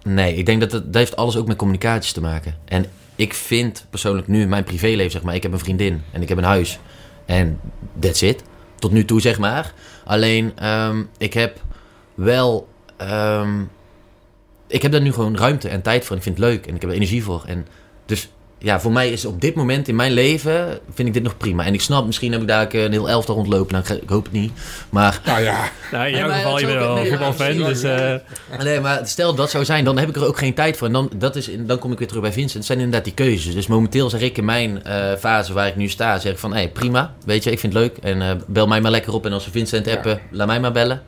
[0.03, 0.83] nee, ik denk dat het.
[0.85, 2.55] Dat heeft alles ook met communicaties te maken.
[2.65, 2.85] En
[3.17, 5.35] ik vind persoonlijk nu mijn privéleven, zeg maar.
[5.35, 6.79] Ik heb een vriendin en ik heb een huis.
[7.25, 7.59] En
[7.99, 8.43] that's it.
[8.75, 9.73] Tot nu toe, zeg maar.
[10.05, 11.61] Alleen, ehm, ik heb
[12.13, 12.67] wel.
[12.97, 13.61] ehm,
[14.67, 16.11] ik heb daar nu gewoon ruimte en tijd voor.
[16.11, 17.43] En ik vind het leuk en ik heb er energie voor.
[17.45, 17.67] En
[18.05, 18.29] dus
[18.59, 20.79] ja, voor mij is op dit moment in mijn leven.
[20.93, 21.65] vind ik dit nog prima.
[21.65, 23.73] En ik snap, misschien heb ik daar een heel elftal rondlopen.
[23.73, 24.51] Nou, ik- ik hoop het niet.
[24.89, 27.67] Maar Nou ja, Nou, in Nee, jouw maar geval, je bent wel nee, voetbalfan, ja,
[27.67, 27.83] dus...
[27.83, 28.15] eh,
[28.63, 30.87] Nee, maar stel dat zou zijn, dan heb ik er ook geen tijd voor.
[30.87, 32.53] En dan, dat is, dan kom ik weer terug bij Vincent.
[32.53, 33.53] Het zijn inderdaad die keuzes.
[33.53, 36.53] Dus momenteel zeg ik in mijn eh, fase waar ik nu sta, zeg ik van...
[36.55, 37.97] Hé, prima, weet je, ik vind het leuk.
[37.97, 39.25] En eh, bel mij maar lekker op.
[39.25, 41.01] En als we Vincent appen, laat mij maar bellen.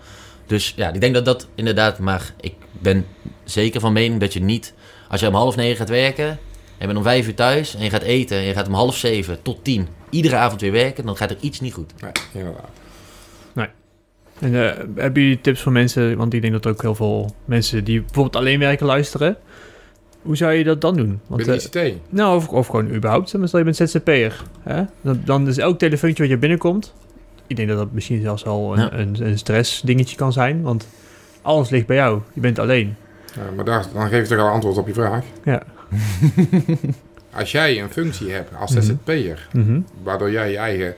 [0.47, 2.00] Dus ja, ik denk dat dat inderdaad...
[2.00, 3.06] Maar ik ben
[3.43, 4.74] zeker van mening dat je niet...
[5.10, 6.39] Als je om half negen gaat werken...
[6.80, 8.74] En je bent om vijf uur thuis en je gaat eten en je gaat om
[8.74, 11.94] half zeven tot tien iedere avond weer werken, dan gaat er iets niet goed.
[12.02, 12.70] nee, inderdaad.
[14.40, 17.36] En eh, hebben jullie tips voor mensen, want ik denk dat er ook heel veel
[17.46, 19.38] mensen die bijvoorbeeld alleen werken luisteren.
[20.22, 21.20] Hoe zou je dat dan doen?
[21.28, 21.98] Want, Met eh, ICT.
[22.10, 24.42] nou, of, of gewoon überhaupt, maar stel je bent ZZP'er.
[24.64, 24.84] Hè?
[25.02, 26.94] Dan, dan is elk telefoontje wat je binnenkomt,
[27.48, 28.94] ik denk dat dat misschien zelfs al een, Ja.
[28.94, 30.88] een, een stress dingetje kan zijn, want
[31.42, 32.22] alles ligt bij jou.
[32.34, 32.96] Je bent alleen.
[33.36, 35.24] Ja, maar daar, dan geef je toch al antwoord op je vraag.
[35.44, 35.62] Ja.
[37.34, 38.82] Als jij een functie hebt als Mhm.
[38.82, 39.82] ZZP'er, Mhm.
[40.04, 40.96] waardoor jij je eigen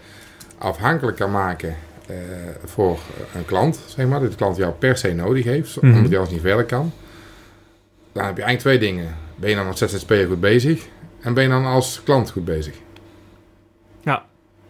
[0.58, 1.76] afhankelijk kan maken
[2.08, 2.16] eh,
[2.66, 3.00] voor
[3.36, 5.86] een klant, zeg maar, dat de klant jou per se nodig heeft, Mhm.
[5.96, 6.92] omdat hij anders niet verder kan,
[8.12, 9.16] dan heb je eigenlijk twee dingen.
[9.36, 10.88] Ben je dan als ZZP'er goed bezig
[11.22, 12.76] en ben je dan als klant goed bezig?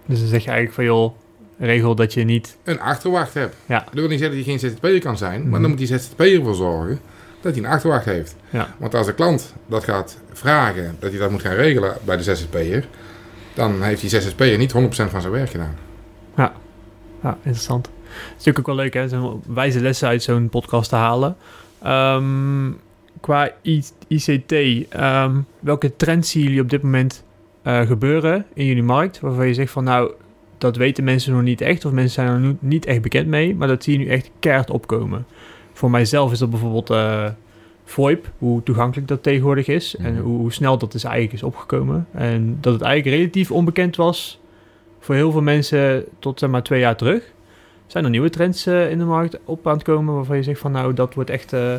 [0.05, 1.13] Dus dan zeg je eigenlijk van, joh,
[1.59, 2.57] regel dat je niet...
[2.63, 3.55] Een achterwacht hebt.
[3.65, 3.79] Ja.
[3.79, 5.49] Dat wil niet zeggen dat hij geen ZZP'er kan zijn, Mhm.
[5.49, 6.99] maar dan moet die ZZP'er ervoor zorgen
[7.41, 8.35] dat hij een achterwacht heeft.
[8.49, 8.75] Ja.
[8.77, 12.23] Want als de klant dat gaat vragen, dat hij dat moet gaan regelen bij de
[12.23, 12.87] ZZP'er,
[13.53, 14.75] dan heeft die ZZP'er niet 100%
[15.09, 15.75] van zijn werk gedaan.
[17.23, 17.85] Ja, interessant.
[17.85, 19.07] Het is natuurlijk ook wel leuk, hè?
[19.09, 21.35] Zo'n wijze lessen uit zo'n podcast te halen.
[21.81, 22.71] Ehm,
[23.19, 24.51] qua I- ICT,
[24.89, 27.23] ehm, welke trends zien jullie op dit moment
[27.61, 29.19] eh, gebeuren in jullie markt?
[29.19, 30.11] Waarvan je zegt van, nou,
[30.57, 31.85] dat weten mensen nog niet echt.
[31.85, 33.55] Of mensen zijn er nu niet echt bekend mee.
[33.55, 35.25] Maar dat zie je nu echt keihard opkomen.
[35.73, 37.25] Voor mijzelf is dat bijvoorbeeld eh
[37.85, 38.29] VoIP.
[38.37, 39.95] Hoe toegankelijk dat tegenwoordig is.
[39.95, 40.21] En Mhm.
[40.23, 42.07] hoe, hoe snel dat dus eigenlijk is opgekomen.
[42.13, 44.39] En dat het eigenlijk relatief onbekend was
[44.99, 47.23] voor heel veel mensen tot zeg maar twee jaar terug.
[47.87, 50.59] Zijn er nieuwe trends eh, in de markt op aan het komen waarvan je zegt
[50.59, 51.53] van nou dat wordt echt...
[51.53, 51.75] eh,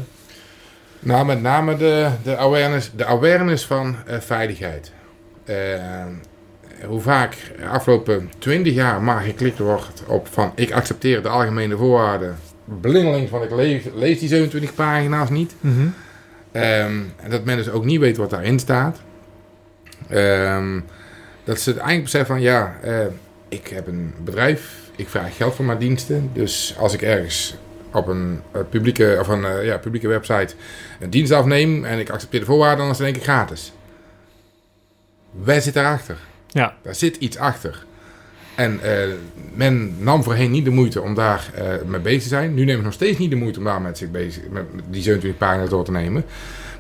[0.98, 4.92] Nou, met name de, de, awareness, de awareness van veiligheid.
[6.86, 11.76] Hoe vaak de afgelopen 20 jaar maar geklikt wordt op van ik accepteer de algemene
[11.76, 12.36] voorwaarden.
[12.64, 15.54] Blindelings, want ik lees, lees die 27 pagina's niet.
[16.52, 19.00] Ehm, en dat men dus ook niet weet wat daarin staat.
[20.08, 20.80] Ehm,
[21.44, 23.06] dat ze het eigenlijk beseffen van ja, eh,
[23.48, 26.30] ik heb een bedrijf, ik vraag geld voor mijn diensten.
[26.32, 27.56] Dus als ik ergens
[27.92, 30.54] op een eh, publieke, of een, eh, ja, publieke website
[31.00, 33.72] een dienst afneem en ik accepteer de voorwaarden, dan is het één keer gratis.
[35.42, 36.16] Wij zitten daarachter.
[36.48, 36.76] Ja.
[36.82, 37.84] Daar zit iets achter.
[38.54, 39.08] En eh,
[39.54, 42.54] men nam voorheen niet de moeite om daar eh, mee bezig te zijn.
[42.54, 45.02] Nu nemen we nog steeds niet de moeite om daar met zich bezig, met die
[45.02, 46.24] 27 pagina's door te nemen.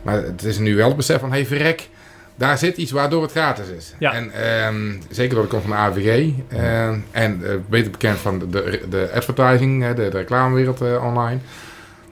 [0.02, 1.88] Maar het is nu wel het besef van, hey verrek,
[2.34, 3.94] daar zit iets waardoor het gratis is.
[3.98, 4.12] Ja.
[4.12, 8.38] En ehm, zeker dat ik kom van de AVG ehm, en eh, beter bekend van
[8.38, 11.38] de, de, de advertising, de, de reclamewereld eh, online.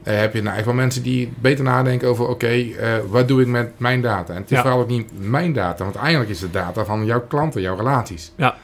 [0.02, 3.40] eh, heb je nou echt wel mensen die beter nadenken over, oké, eh, wat doe
[3.40, 4.32] ik met mijn data?
[4.34, 4.62] En het is Ja.
[4.62, 8.32] vooral ook niet mijn data, want eigenlijk is het data van jouw klanten, jouw relaties.
[8.36, 8.56] Ja.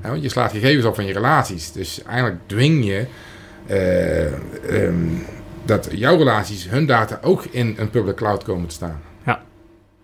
[0.00, 1.72] Hè, want je slaat gegevens op van je relaties.
[1.72, 3.06] Dus eigenlijk dwing je
[3.66, 4.96] eh, ehm,
[5.64, 9.00] dat jouw relaties, hun data ook in een public cloud komen te staan.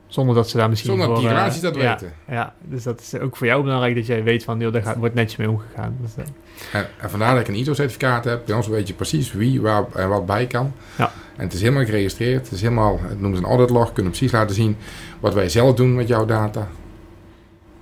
[0.06, 2.12] zonder dat ze daar misschien Zonder dat die eh, relaties dat ja, weten.
[2.28, 4.96] Ja, dus dat is ook voor jou belangrijk dat jij weet van joh, daar gaat,
[4.96, 5.96] wordt netjes mee omgegaan.
[6.00, 8.46] Dus, eh, En, en vandaar dat ik een ISO-certificaat heb.
[8.46, 10.72] Bij ons weet je precies wie, waar en wat bij kan.
[10.98, 11.12] Ja.
[11.36, 12.44] En het is helemaal geregistreerd.
[12.44, 13.92] Het is helemaal, het noemen ze een audit log.
[13.92, 14.76] Kunnen precies laten zien
[15.20, 16.68] wat wij zelf doen met jouw data.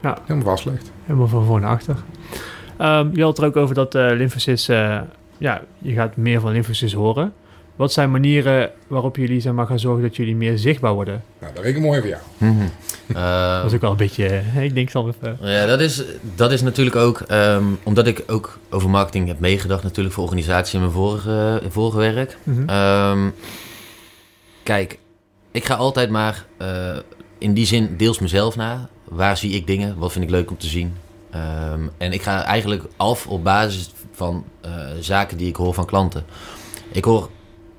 [0.03, 0.18] Ja.
[0.24, 0.92] Helemaal vastgelegd.
[1.05, 1.96] helemaal van voor naar achter.
[2.78, 4.11] Ehm, je had het er ook over dat eh
[4.68, 5.00] eh,
[5.38, 7.32] ja, je gaat meer van Lymphosys horen.
[7.76, 11.22] Wat zijn manieren waarop jullie zeg maar, gaan zorgen dat jullie meer zichtbaar worden?
[11.38, 12.22] Nou, dat weet ik mooi voor jou.
[12.38, 12.66] Mhm.
[13.14, 15.38] Eh, Dat is ook wel een beetje, eh, ik denk zal even...
[15.40, 16.03] Ja, dat is,
[16.34, 20.74] dat is natuurlijk ook, ehm, omdat ik ook over marketing heb meegedacht natuurlijk voor organisatie
[20.74, 22.36] in mijn vorige, vorige werk.
[22.42, 22.68] Mhm.
[22.68, 23.28] Ehm,
[24.62, 24.98] kijk,
[25.50, 26.96] ik ga altijd maar eh,
[27.38, 28.88] in die zin deels mezelf na.
[29.14, 29.98] Waar zie ik dingen?
[29.98, 30.94] Wat vind ik leuk om te zien?
[31.30, 35.86] Ehm, en ik ga eigenlijk af op basis van eh, zaken die ik hoor van
[35.86, 36.24] klanten.
[36.92, 37.30] Ik hoor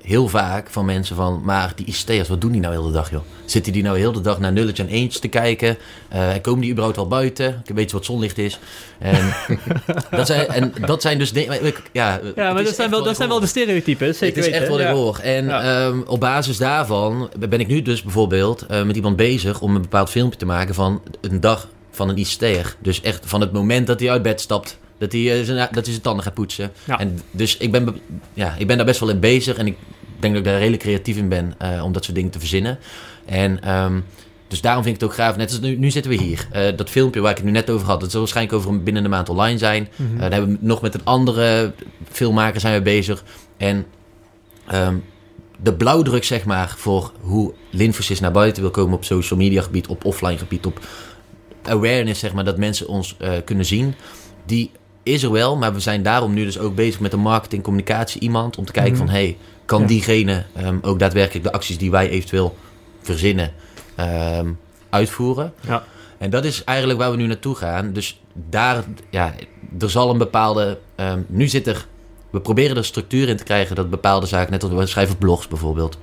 [0.04, 3.10] heel vaak van mensen van, maar die ICT'ers, wat doen die nou heel de dag,
[3.10, 3.20] joh?
[3.44, 5.76] Zitten die nou heel de dag naar nulletje en eentjes te kijken?
[6.08, 7.62] Eh, komen die überhaupt al buiten?
[7.66, 8.58] Ik weet wat zonlicht is.
[8.98, 9.34] En,
[10.10, 11.72] dat, zijn, en dat zijn dus dingen...
[11.92, 14.60] Ja, ja, maar dat zijn, wel, dat zijn wel de stereotypes, zeker het is weten.
[14.60, 14.88] echt wat ja.
[14.88, 15.18] ik hoor.
[15.18, 15.62] En Ja.
[15.86, 19.82] ehm, op basis daarvan ben ik nu dus bijvoorbeeld eh, met iemand bezig om een
[19.82, 22.76] bepaald filmpje te maken van een dag van een ICT'er.
[22.78, 25.74] Dus echt van het moment dat hij uit bed stapt, dat hij, eh, zijn, dat
[25.74, 26.72] hij zijn tanden gaat poetsen.
[26.84, 26.98] Ja.
[26.98, 27.92] En dus ik ben, be-
[28.34, 29.76] ja, ik ben daar best wel in bezig en ik
[30.24, 32.78] denk dat ik daar redelijk creatief in ben eh, om dat soort dingen te verzinnen.
[33.24, 34.00] En ehm,
[34.48, 35.36] dus daarom vind ik het ook gaaf.
[35.36, 36.48] Net als nu, nu zitten we hier.
[36.50, 38.82] Eh, dat filmpje waar ik het nu net over had, dat zal waarschijnlijk over een,
[38.82, 39.88] binnen een maand online zijn.
[39.96, 41.72] Eh, daar hebben we nog met een andere
[42.10, 43.24] filmmaker zijn we bezig.
[43.56, 43.86] En
[44.66, 44.96] ehm,
[45.62, 49.86] de blauwdruk, zeg maar, voor hoe Linfosys naar buiten wil komen op social media gebied,
[49.86, 50.80] op offline gebied, op
[51.62, 53.94] awareness, zeg maar, dat mensen ons kunnen zien,
[54.46, 54.70] die
[55.02, 55.56] is er wel.
[55.56, 58.72] Maar we zijn daarom nu dus ook bezig met een marketing communicatie iemand om te
[58.72, 59.00] kijken Mhm.
[59.04, 59.86] van, hey, kan Ja.
[59.86, 62.56] diegene ehm, ook daadwerkelijk de acties die wij eventueel
[63.00, 63.52] verzinnen
[63.94, 64.52] ehm,
[64.90, 65.52] uitvoeren?
[65.60, 65.84] Ja.
[66.18, 67.92] En dat is eigenlijk waar we nu naartoe gaan.
[67.92, 69.34] Dus daar, ja,
[69.80, 70.78] er zal een bepaalde.
[70.94, 71.86] ehm, nu zit er.
[72.30, 75.48] We proberen er structuur in te krijgen dat bepaalde zaken, net als we schrijven blogs
[75.48, 75.98] bijvoorbeeld,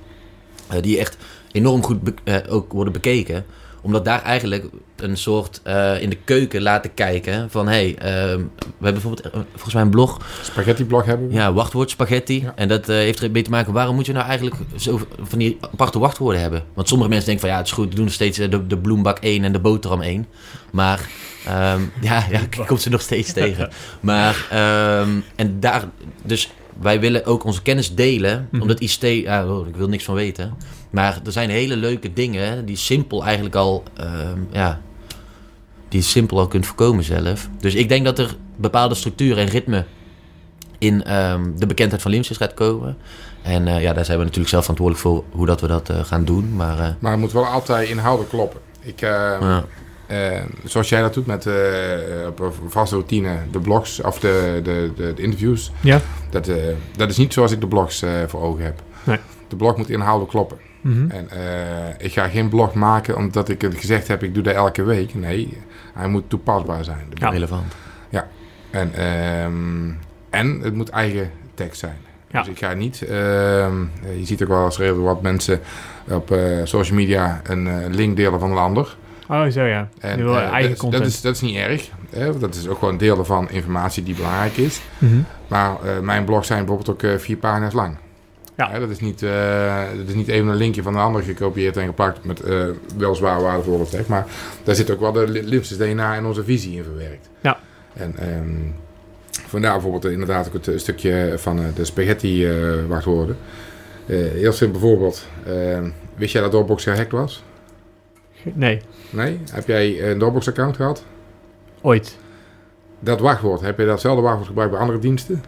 [0.68, 1.16] eh, die echt
[1.52, 3.44] enorm goed eh, ook worden bekeken
[3.82, 4.64] omdat daar eigenlijk
[4.96, 8.40] een soort eh, in de keuken laten kijken van hé, hey, ehm,
[8.82, 11.34] we hebben bijvoorbeeld eh, volgens mij een blog Spaghetti blog hebben we.
[11.34, 12.40] ja, wachtwoord spaghetti.
[12.40, 12.52] Ja.
[12.56, 15.38] En dat eh, heeft er mee te maken, waarom moet je nou eigenlijk zo van
[15.38, 16.64] die aparte wachtwoorden hebben?
[16.74, 18.66] Want sommige mensen denken van ja, het is goed, we doen nog steeds eh, de,
[18.66, 20.26] de bloembak 1 en de boterham 1.
[20.72, 21.08] Maar
[21.46, 23.70] ehm, ja, ja, ik kom ze nog steeds tegen.
[24.00, 25.84] Maar, ehm, en daar,
[26.22, 26.50] dus
[26.80, 28.62] wij willen ook onze kennis delen, Mhm.
[28.62, 30.54] omdat ICT, ja, oh, ik wil niks van weten.
[30.90, 34.80] Maar er zijn hele leuke dingen die simpel eigenlijk al, ehm, ja,
[35.88, 37.48] die je simpel al kunt voorkomen zelf.
[37.60, 39.84] Dus ik denk dat er bepaalde structuur en ritme
[40.78, 42.96] in ehm, de bekendheid van lymfjes gaat komen.
[43.42, 46.04] En eh, ja, daar zijn we natuurlijk zelf verantwoordelijk voor hoe dat we dat eh,
[46.04, 46.56] gaan doen.
[46.56, 48.60] Maar eh, Maar het moet wel altijd inhoudelijk kloppen.
[48.80, 49.08] Ik, eh,
[49.40, 49.64] ja.
[50.12, 51.54] Eh, zoals jij dat doet met eh,
[52.28, 55.72] op een vaste routine, de blogs of de, de, de, de interviews.
[55.80, 56.00] Ja.
[56.30, 56.56] Dat, eh,
[56.96, 58.82] dat is niet zoals ik de blogs eh, voor ogen heb.
[59.04, 59.18] Nee.
[59.48, 60.58] De blog moet inhoudelijk kloppen.
[60.80, 61.10] Mhm.
[61.10, 64.54] En eh, ik ga geen blog maken omdat ik het gezegd heb, ik doe dat
[64.54, 65.14] elke week.
[65.14, 65.58] Nee,
[65.94, 67.06] hij moet toepasbaar zijn.
[67.08, 67.32] de blog.
[67.32, 67.74] relevant.
[68.72, 69.90] En, ehm,
[70.30, 71.96] en het moet eigen tekst zijn.
[72.30, 72.38] Ja.
[72.38, 73.02] Dus ik ga niet...
[73.02, 73.80] ehm,
[74.18, 75.60] je ziet ook wel eens redelijk wat mensen
[76.08, 78.96] op eh, social media een eh, link delen van een ander.
[79.32, 79.88] Oh, zo ja.
[79.98, 81.02] En, Je wil eh, eigen dat, content.
[81.02, 81.88] Dat is, dat is niet erg.
[82.10, 82.38] Hè?
[82.38, 84.80] Dat is ook gewoon delen van informatie die belangrijk is.
[84.98, 85.14] Mhm.
[85.48, 87.96] Maar eh, mijn blogs zijn bijvoorbeeld ook eh, vier pagina's lang.
[88.56, 88.70] Ja.
[88.70, 91.86] Hè, dat, is niet, dat is niet even een linkje van de ander gekopieerd en
[91.86, 92.42] geplakt met
[92.96, 94.08] wel zwaar waardevolle tekst.
[94.08, 94.26] Maar
[94.64, 97.28] daar zit ook wel de li- Lipsis DNA en onze visie in verwerkt.
[97.40, 97.58] Ja.
[97.92, 98.56] En ehm,
[99.46, 102.48] vandaar bijvoorbeeld inderdaad ook het stukje van de spaghetti
[102.88, 103.36] wachtwoorden.
[104.06, 105.26] Heel simpel voorbeeld.
[105.46, 107.42] Ehm, wist jij dat Dropbox gehackt was?
[108.54, 108.80] Nee,
[109.10, 109.38] Nee?
[109.52, 111.04] Heb jij een Dropbox account gehad?
[111.80, 112.16] ooit.
[113.00, 115.42] Dat wachtwoord, heb je datzelfde wachtwoord gebruikt bij andere diensten?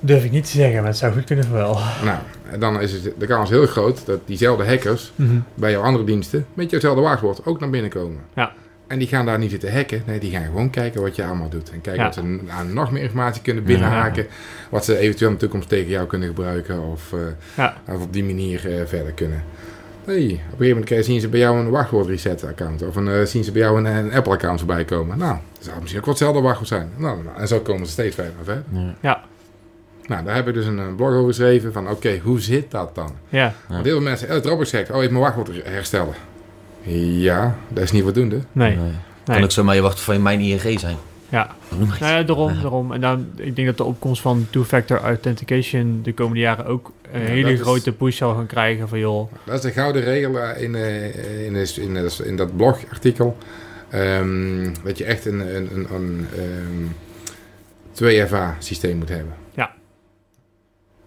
[0.00, 1.78] Durf ik niet te zeggen, maar het zou goed kunnen voor wel.
[2.04, 2.18] Nou,
[2.58, 5.38] dan is het, de kans heel groot dat diezelfde hackers Mhm.
[5.54, 8.20] bij jouw andere diensten met jouwzelfde wachtwoord ook naar binnen komen.
[8.34, 8.52] Ja.
[8.86, 10.02] En die gaan daar niet zitten hacken.
[10.06, 11.70] Nee, die gaan gewoon kijken wat je allemaal doet.
[11.70, 12.08] En kijken Ja.
[12.08, 14.26] wat ze aan nog meer informatie kunnen binnenhaken.
[14.70, 16.82] Wat ze eventueel in de toekomst tegen jou kunnen gebruiken.
[16.82, 17.18] Of, eh,
[17.56, 17.76] Ja.
[17.88, 19.42] of op die manier eh, verder kunnen.
[20.04, 22.82] Hey, op een gegeven moment krijg- zien ze bij jou een wachtwoord reset account.
[22.82, 25.18] Of een, eh, zien ze bij jou een, een Apple account voorbij komen.
[25.18, 26.88] Nou, dat zou misschien ook wel hetzelfde wachtwoord zijn.
[26.96, 28.64] Nou, nou, en zo komen ze steeds verder en verder.
[28.72, 28.94] Ja.
[29.00, 29.22] Ja,
[30.06, 32.94] Nou, daar heb ik dus een, eh, blog over geschreven van oké, hoe zit dat
[32.94, 33.10] dan?
[33.28, 33.38] ja.
[33.44, 33.52] Ja.
[33.68, 34.90] Want heel veel mensen, oh, Dropbox hackt.
[34.90, 36.14] Oh, even mijn wachtwoord herstellen.
[37.20, 38.38] Ja, dat is niet voldoende.
[38.52, 38.76] Nee.
[38.76, 38.84] Nee.
[38.86, 38.92] nee.
[39.24, 40.96] Kan ook zomaar je wacht van mijn ING zijn.
[41.34, 41.54] Ja.
[41.82, 41.98] Iets.
[41.98, 42.60] Nou ja, daarom, Ja.
[42.60, 42.92] daarom.
[42.92, 47.20] En dan, ik denk dat de opkomst van two-factor authentication de komende jaren ook een
[47.20, 49.32] Ja, hele is- grote push zal gaan krijgen van joh.
[49.44, 53.36] Dat is de gouden regel eh, in, eh, in, in, in dat blogartikel.
[53.90, 56.86] Ehm, dat je echt een, een, een, een ehm,
[57.92, 59.34] 2FA systeem moet hebben.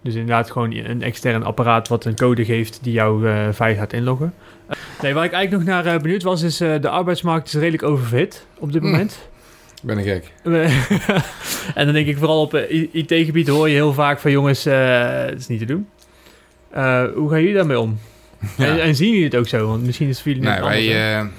[0.02, 3.92] Dus inderdaad gewoon een extern apparaat wat een code geeft die jou eh veilig gaat
[3.92, 4.34] inloggen.
[5.02, 8.72] Nee, waar ik eigenlijk nog naar benieuwd was, is de arbeidsmarkt is redelijk overfit op
[8.72, 8.90] dit Hmm.
[8.90, 9.28] moment.
[9.82, 10.32] Ik ben een gek.
[11.74, 15.24] en dan denk ik vooral op eh, IT-gebied hoor je heel vaak van jongens, eh
[15.24, 15.88] het is niet te doen.
[16.70, 17.98] Eh, hoe gaan jullie daarmee om?
[18.56, 19.66] En, en zien jullie het ook zo?
[19.68, 20.92] Want misschien is het voor jullie Nee, anders, hè?
[20.92, 21.30] wij,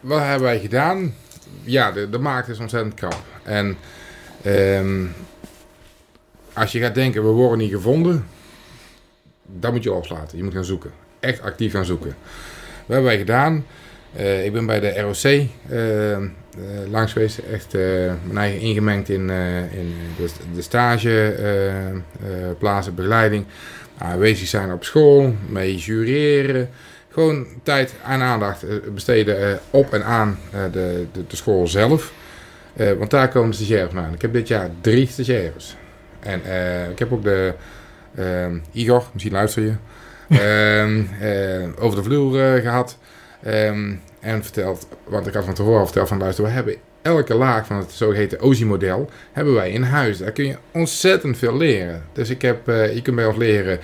[0.00, 1.14] wat hebben wij gedaan?
[1.62, 3.22] Ja, de, de markt is ontzettend krap.
[3.42, 3.76] En
[4.42, 5.04] ehm,
[6.52, 8.26] als je gaat denken, we worden niet gevonden,
[9.46, 10.38] dan moet je opslaten.
[10.38, 10.90] Je moet gaan zoeken.
[11.20, 12.14] Echt actief gaan zoeken.
[12.86, 13.64] Wat hebben wij gedaan?
[14.16, 16.20] Eh, ik ben bij de ROC eh, eh,
[16.90, 17.38] langs geweest.
[17.38, 17.72] Echt
[18.24, 19.30] mijn eigen ingemengd in,
[19.70, 21.96] in de, de stage, eh, eh,
[22.58, 23.44] plaatsen, begeleiding.
[23.98, 26.68] Aanwezig zijn op school, mee jureren.
[27.08, 30.38] Gewoon tijd en aandacht besteden op en aan
[30.72, 32.12] de, de, de school zelf.
[32.98, 34.12] Want daar komen stagiaires aan.
[34.14, 35.76] Ik heb dit jaar drie stagiaires.
[36.20, 36.40] En
[36.90, 37.54] ik heb ook de
[38.72, 39.72] Igor, misschien luister je,
[40.38, 42.98] ehm, eh, over de vloer eh, gehad.
[43.42, 47.34] Ehm, en verteld, want ik had van tevoren al verteld van luister, we hebben elke
[47.34, 50.18] laag van het zogeheten OSI-model hebben wij in huis.
[50.18, 52.02] Daar kun je ontzettend veel leren.
[52.12, 53.80] Dus ik heb, eh, je kunt bij ons leren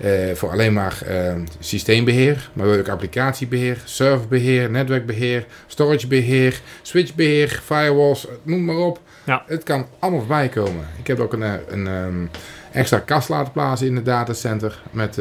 [0.00, 8.64] eh, voor alleen maar eh, systeembeheer, maar ook applicatiebeheer, serverbeheer, netwerkbeheer, storagebeheer, switchbeheer, firewalls, noem
[8.64, 9.00] maar op.
[9.24, 9.42] Ja.
[9.46, 10.86] Het kan allemaal voorbij komen.
[10.98, 12.26] Ik heb ook een, eh, een ehm,
[12.72, 15.18] extra kast laten plaatsen in het datacenter met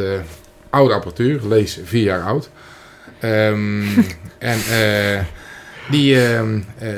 [0.70, 2.50] oude apparatuur, lees vier jaar oud.
[3.20, 3.84] Ehm,
[4.52, 5.20] en eh,
[5.90, 6.90] die, ehm, eh,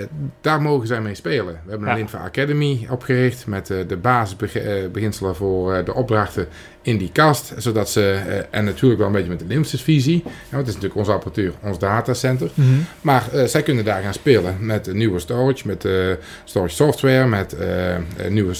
[0.42, 1.46] daar mogen zij mee spelen.
[1.64, 2.00] We hebben een Ja.
[2.00, 6.48] Linfa Academy opgericht met eh, de basisbeginselen voor de opdrachten
[6.82, 7.54] in die kast.
[7.58, 8.12] Zodat ze,
[8.50, 11.12] en natuurlijk wel een beetje met de Limsys visie, ja, want het is natuurlijk onze
[11.12, 12.50] apparatuur, ons datacenter.
[12.54, 12.68] Mhm.
[13.02, 15.88] Maar zij kunnen daar gaan spelen met nieuwe storage, met
[16.44, 17.56] storage software, met
[18.30, 18.54] nieuwe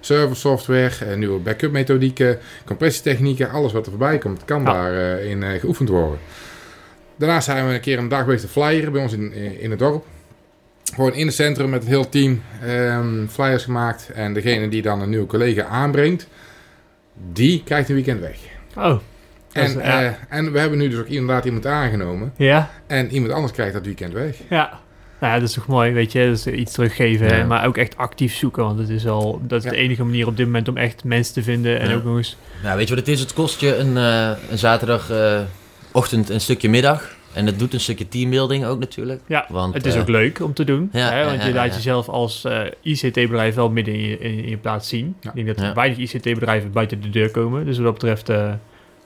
[0.00, 4.72] server software, nieuwe backup methodieken, compressietechnieken, alles wat er voorbij komt, kan Ja.
[4.72, 6.18] daarin in geoefend worden.
[7.16, 9.78] Daarnaast zijn we een keer een dag geweest te flyeren bij ons in, in, het
[9.78, 10.04] dorp.
[10.94, 14.10] Gewoon in het centrum met het hele team ehm, flyers gemaakt.
[14.14, 16.28] En degene die dan een nieuwe collega aanbrengt,
[17.32, 18.36] die krijgt een weekend weg.
[18.76, 18.98] Oh,
[19.52, 20.02] En, ja.
[20.04, 22.32] eh, en we hebben nu dus ook inderdaad iemand aangenomen.
[22.36, 24.36] ja, En iemand anders krijgt dat weekend weg.
[24.50, 24.82] ja.
[25.20, 27.44] Nou ja, dat is toch mooi, weet je, dat is iets teruggeven, Ja.
[27.44, 29.70] maar ook echt actief zoeken, want het is al, dat is Ja.
[29.70, 31.94] de enige manier op dit moment om echt mensen te vinden en Ja.
[31.94, 33.20] ook nog eens, Nou, weet je wat het is?
[33.20, 34.58] Het kost je een, eh, een
[35.94, 37.16] zaterdagochtend een stukje middag.
[37.32, 39.20] En het doet een stukje teambuilding ook natuurlijk.
[39.26, 40.88] Ja, Want, het is eh, ook leuk om te doen.
[40.92, 41.74] ja, hè, ja, want je laat ja.
[41.74, 45.16] jezelf als eh, ICT-bedrijf wel midden in je, in, in je plaats zien.
[45.20, 45.28] Ja.
[45.28, 45.74] Ik denk dat er Ja.
[45.74, 47.64] weinig ICT-bedrijven buiten de deur komen.
[47.64, 48.52] Dus wat dat betreft eh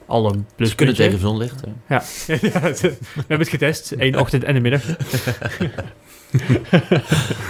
[0.05, 1.63] al een Ze kunnen tegen zonlicht.
[1.89, 3.93] Ja, we hebben het getest.
[3.97, 4.83] Eén ochtend en een middag.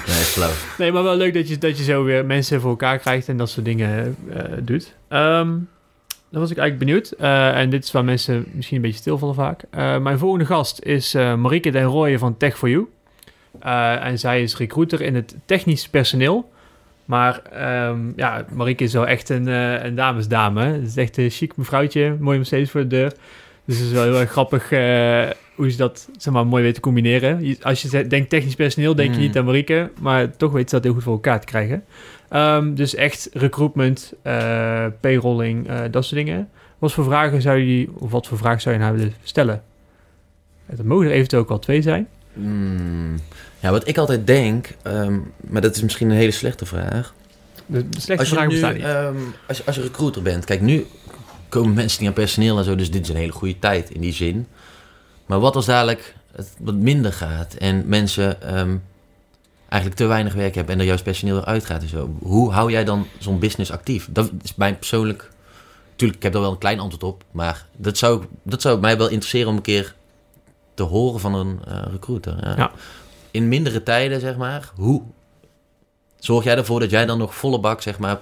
[0.08, 0.52] Nee, flauw.
[0.78, 3.38] Nee, maar wel leuk dat je, dat je zo weer mensen voor elkaar krijgt en
[3.38, 4.96] dat soort dingen eh, doet.
[5.10, 5.50] Ehm
[6.32, 7.12] dan was ik eigenlijk benieuwd.
[7.12, 9.64] Eh, en dit is waar mensen misschien een beetje stilvallen vaak.
[9.70, 12.88] Eh, mijn volgende gast is eh Marieke den Rooyen van tech for you
[13.60, 16.52] Eh, en zij is recruiter in het technisch personeel.
[17.06, 19.48] Maar ehm, ja, Marieke is wel echt een,
[19.86, 20.64] een damesdame.
[20.66, 22.16] Het is echt een chic mevrouwtje.
[22.20, 23.14] Mooi Mercedes voor de deur.
[23.66, 24.70] Dus het is wel heel erg grappig
[25.56, 27.56] hoe ze dat zeg maar, mooi weet te combineren.
[27.62, 29.22] Als je denkt technisch personeel, denk je Mm.
[29.22, 29.90] niet aan Marieke.
[30.00, 31.84] Maar toch weet ze dat heel goed voor elkaar te krijgen.
[32.30, 36.50] Ehm, dus echt recruitment, eh, payrolling, eh, dat soort dingen.
[36.80, 39.64] Wat voor vragen zou je, of wat voor vragen zou je nou willen stellen?
[40.66, 42.08] Het mogen er eventueel ook al twee zijn.
[42.34, 43.16] Hmm.
[43.60, 47.14] Ja, wat ik altijd denk, ehm, maar dat is misschien een hele slechte vraag.
[47.66, 48.84] De de slechte Als je, vragen nu, bestaan niet.
[48.84, 50.86] ehm, als, je, als je recruiter bent, kijk, nu
[51.50, 54.02] komen mensen niet aan personeel en zo, dus dit is een hele goede tijd in
[54.02, 54.48] die zin.
[55.26, 58.38] Maar wat als dadelijk het wat minder gaat en mensen
[59.70, 62.16] eigenlijk te weinig werk hebben en er juist personeel eruit gaat en zo.
[62.20, 64.08] Hoe hou jij dan zo'n business actief?
[64.12, 65.30] Dat is mijn persoonlijk...
[65.96, 68.98] Tuurlijk, ik heb daar wel een klein antwoord op, maar dat zou, dat zou mij
[68.98, 69.96] wel interesseren om een keer
[70.74, 72.38] te horen van een eh, recruiter.
[72.42, 72.54] Ja.
[72.58, 72.72] Ja.
[73.32, 75.02] In mindere tijden, zeg maar, hoe
[76.20, 78.20] zorg jij ervoor dat jij dan nog volle bak, zeg maar,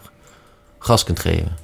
[0.80, 1.58] gas kunt geven?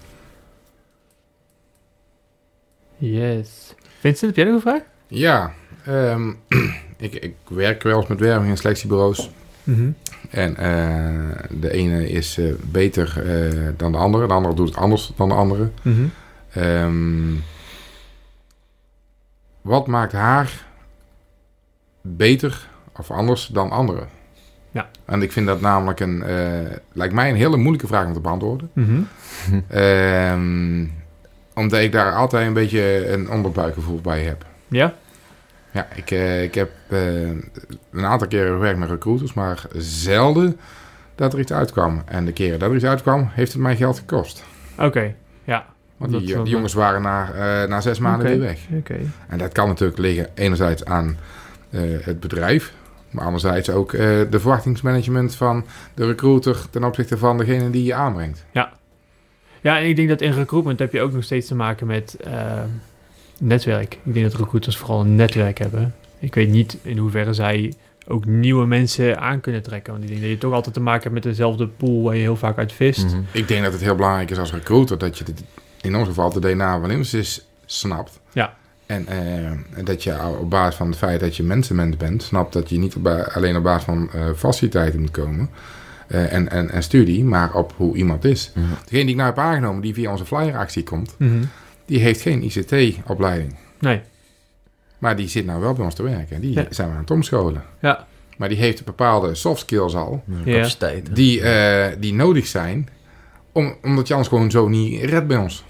[2.97, 3.73] Yes.
[3.99, 4.81] Vincent, heb jij nog een vraag?
[5.07, 5.53] Ja,
[5.85, 6.33] ehm,
[6.97, 9.29] ik, ik werk wel eens met werving en selectiebureaus.
[9.63, 9.91] Mhm.
[10.29, 14.27] En eh, de ene is eh, beter eh, dan de andere.
[14.27, 15.69] De andere doet het anders dan de andere.
[15.81, 16.05] Mhm.
[16.53, 17.35] Ehm,
[19.61, 20.65] wat maakt haar
[22.01, 24.07] beter of anders dan anderen?
[24.71, 24.89] Ja.
[25.05, 26.23] En ik vind dat namelijk een,
[26.91, 28.69] lijkt mij een hele moeilijke vraag om te beantwoorden.
[28.73, 29.01] Mhm.
[29.67, 30.85] Ehm,
[31.53, 34.45] omdat ik daar altijd een beetje een onderbuikgevoel bij heb.
[34.67, 34.93] Ja?
[35.73, 37.27] Ja, ik, eh, ik heb eh,
[37.91, 40.57] een aantal keren gewerkt met recruiters, maar zelden
[41.15, 42.01] dat er iets uitkwam.
[42.05, 44.43] En de keren dat er iets uitkwam, heeft het mij geld gekost.
[44.77, 45.15] Oké.
[45.43, 45.65] Ja.
[45.97, 48.59] Want die, jongens waren na, eh, na zes maanden weer weg.
[48.77, 48.99] Oké.
[49.27, 51.17] En dat kan natuurlijk liggen enerzijds aan
[52.01, 52.73] het bedrijf,
[53.09, 58.45] maar anderzijds ook de verwachtingsmanagement van de recruiter ten opzichte van degene die je aanbrengt.
[59.61, 62.17] Ja, en ik denk dat in recruitment heb je ook nog steeds te maken met
[63.43, 63.97] netwerk.
[64.03, 65.95] Ik denk dat recruiters vooral een netwerk hebben.
[66.19, 67.73] Ik weet niet in hoeverre zij
[68.07, 69.91] ook nieuwe mensen aan kunnen trekken.
[69.91, 72.21] Want ik denk dat je toch altijd te maken hebt met dezelfde pool waar je
[72.21, 73.05] heel vaak uit vist.
[73.05, 73.21] Mhm.
[73.31, 75.43] Ik denk dat het heel belangrijk is als recruiter dat je dit,
[75.81, 78.19] in ons geval de DNA van Infosys snapt.
[78.31, 78.53] Ja.
[78.85, 82.69] En eh, dat je op basis van het feit dat je mensenmens bent, snapt dat
[82.69, 85.49] je niet op alleen op basis van eh, faciliteiten moet komen
[86.07, 88.51] eh, en, en, en studie, maar op hoe iemand is.
[88.55, 88.65] Mhm.
[88.83, 91.43] Degene die ik nou heb aangenomen, die via onze flyeractie komt, Mhm.
[91.85, 93.55] Die heeft geen ICT-opleiding.
[93.79, 94.01] Nee.
[94.97, 96.41] Maar die zit nou wel bij ons te werken.
[96.41, 96.65] Die Ja.
[96.69, 97.63] zijn we aan het omscholen.
[97.81, 98.07] Ja.
[98.37, 100.69] Maar die heeft bepaalde soft skills al, Ja,
[101.11, 102.89] die, eh, die nodig zijn,
[103.51, 105.63] om, omdat je anders gewoon zo niet redt bij ons.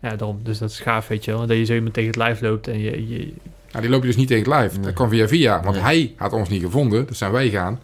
[0.00, 0.40] Ja, daarom.
[0.42, 1.46] Dus dat is gaaf, weet je wel.
[1.46, 3.08] Dat je zo iemand tegen het lijf loopt en je...
[3.08, 3.32] je
[3.70, 4.72] Nou, die loop je dus niet tegen het lijf.
[4.74, 4.84] Nee.
[4.84, 5.84] Dat kwam via via, want Nee.
[5.84, 7.06] hij had ons niet gevonden.
[7.06, 7.80] Dus zijn wij gaan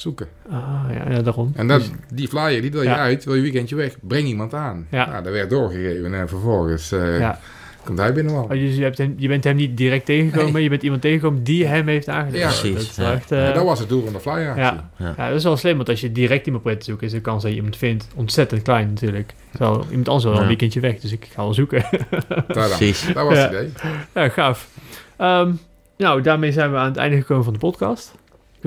[0.00, 0.28] zoeken.
[0.50, 1.52] ah, ja, ja, daarom.
[1.54, 2.96] En dat, Dus- die flyer, die wil je Ja.
[2.96, 4.86] uit, wil je weekendje weg, breng iemand aan.
[4.90, 5.08] Ja.
[5.10, 7.38] Nou, dat werd doorgegeven en vervolgens eh, ja.
[7.84, 8.42] komt hij binnen wel.
[8.42, 10.62] Oh, dus je, hebt hem, je bent hem niet direct tegengekomen, Nee.
[10.62, 12.38] je bent iemand tegengekomen die hem heeft aangenomen.
[12.40, 12.46] Ja.
[12.46, 14.56] Precies, Dat echt, eh, Ja, dat was het doel van de flyer.
[14.56, 14.90] ja.
[14.98, 15.14] Ja.
[15.16, 17.20] Ja, dat is wel slim, want als je direct iemand probeert te zoeken, is de
[17.20, 19.34] kans dat je iemand vindt ontzettend klein natuurlijk.
[19.50, 20.40] Terwijl iemand anders wel Ja.
[20.40, 21.84] een weekendje weg, dus ik ga wel zoeken.
[22.46, 23.06] Precies.
[23.14, 23.40] Dat was Ja.
[23.42, 23.70] het idee.
[24.14, 24.68] ja, gaaf.
[25.16, 25.52] Ehm,
[25.96, 28.14] nou, daarmee zijn we aan het einde gekomen van de podcast.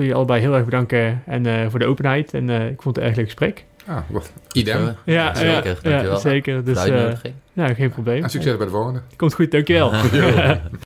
[0.02, 2.96] Wil je allebei heel erg bedanken en, eh, voor de openheid en eh, ik vond
[2.96, 3.64] het een erg leuk gesprek.
[3.86, 4.32] Ah, wat.
[4.52, 4.84] Idem.
[4.84, 5.52] Ja, Ja, zeker.
[5.54, 6.12] ja, Dankjewel.
[6.12, 6.64] ja, zeker.
[6.64, 8.22] Dus eh, geen probleem.
[8.22, 9.00] En succes bij de volgende.
[9.16, 9.90] Komt goed, dankjewel.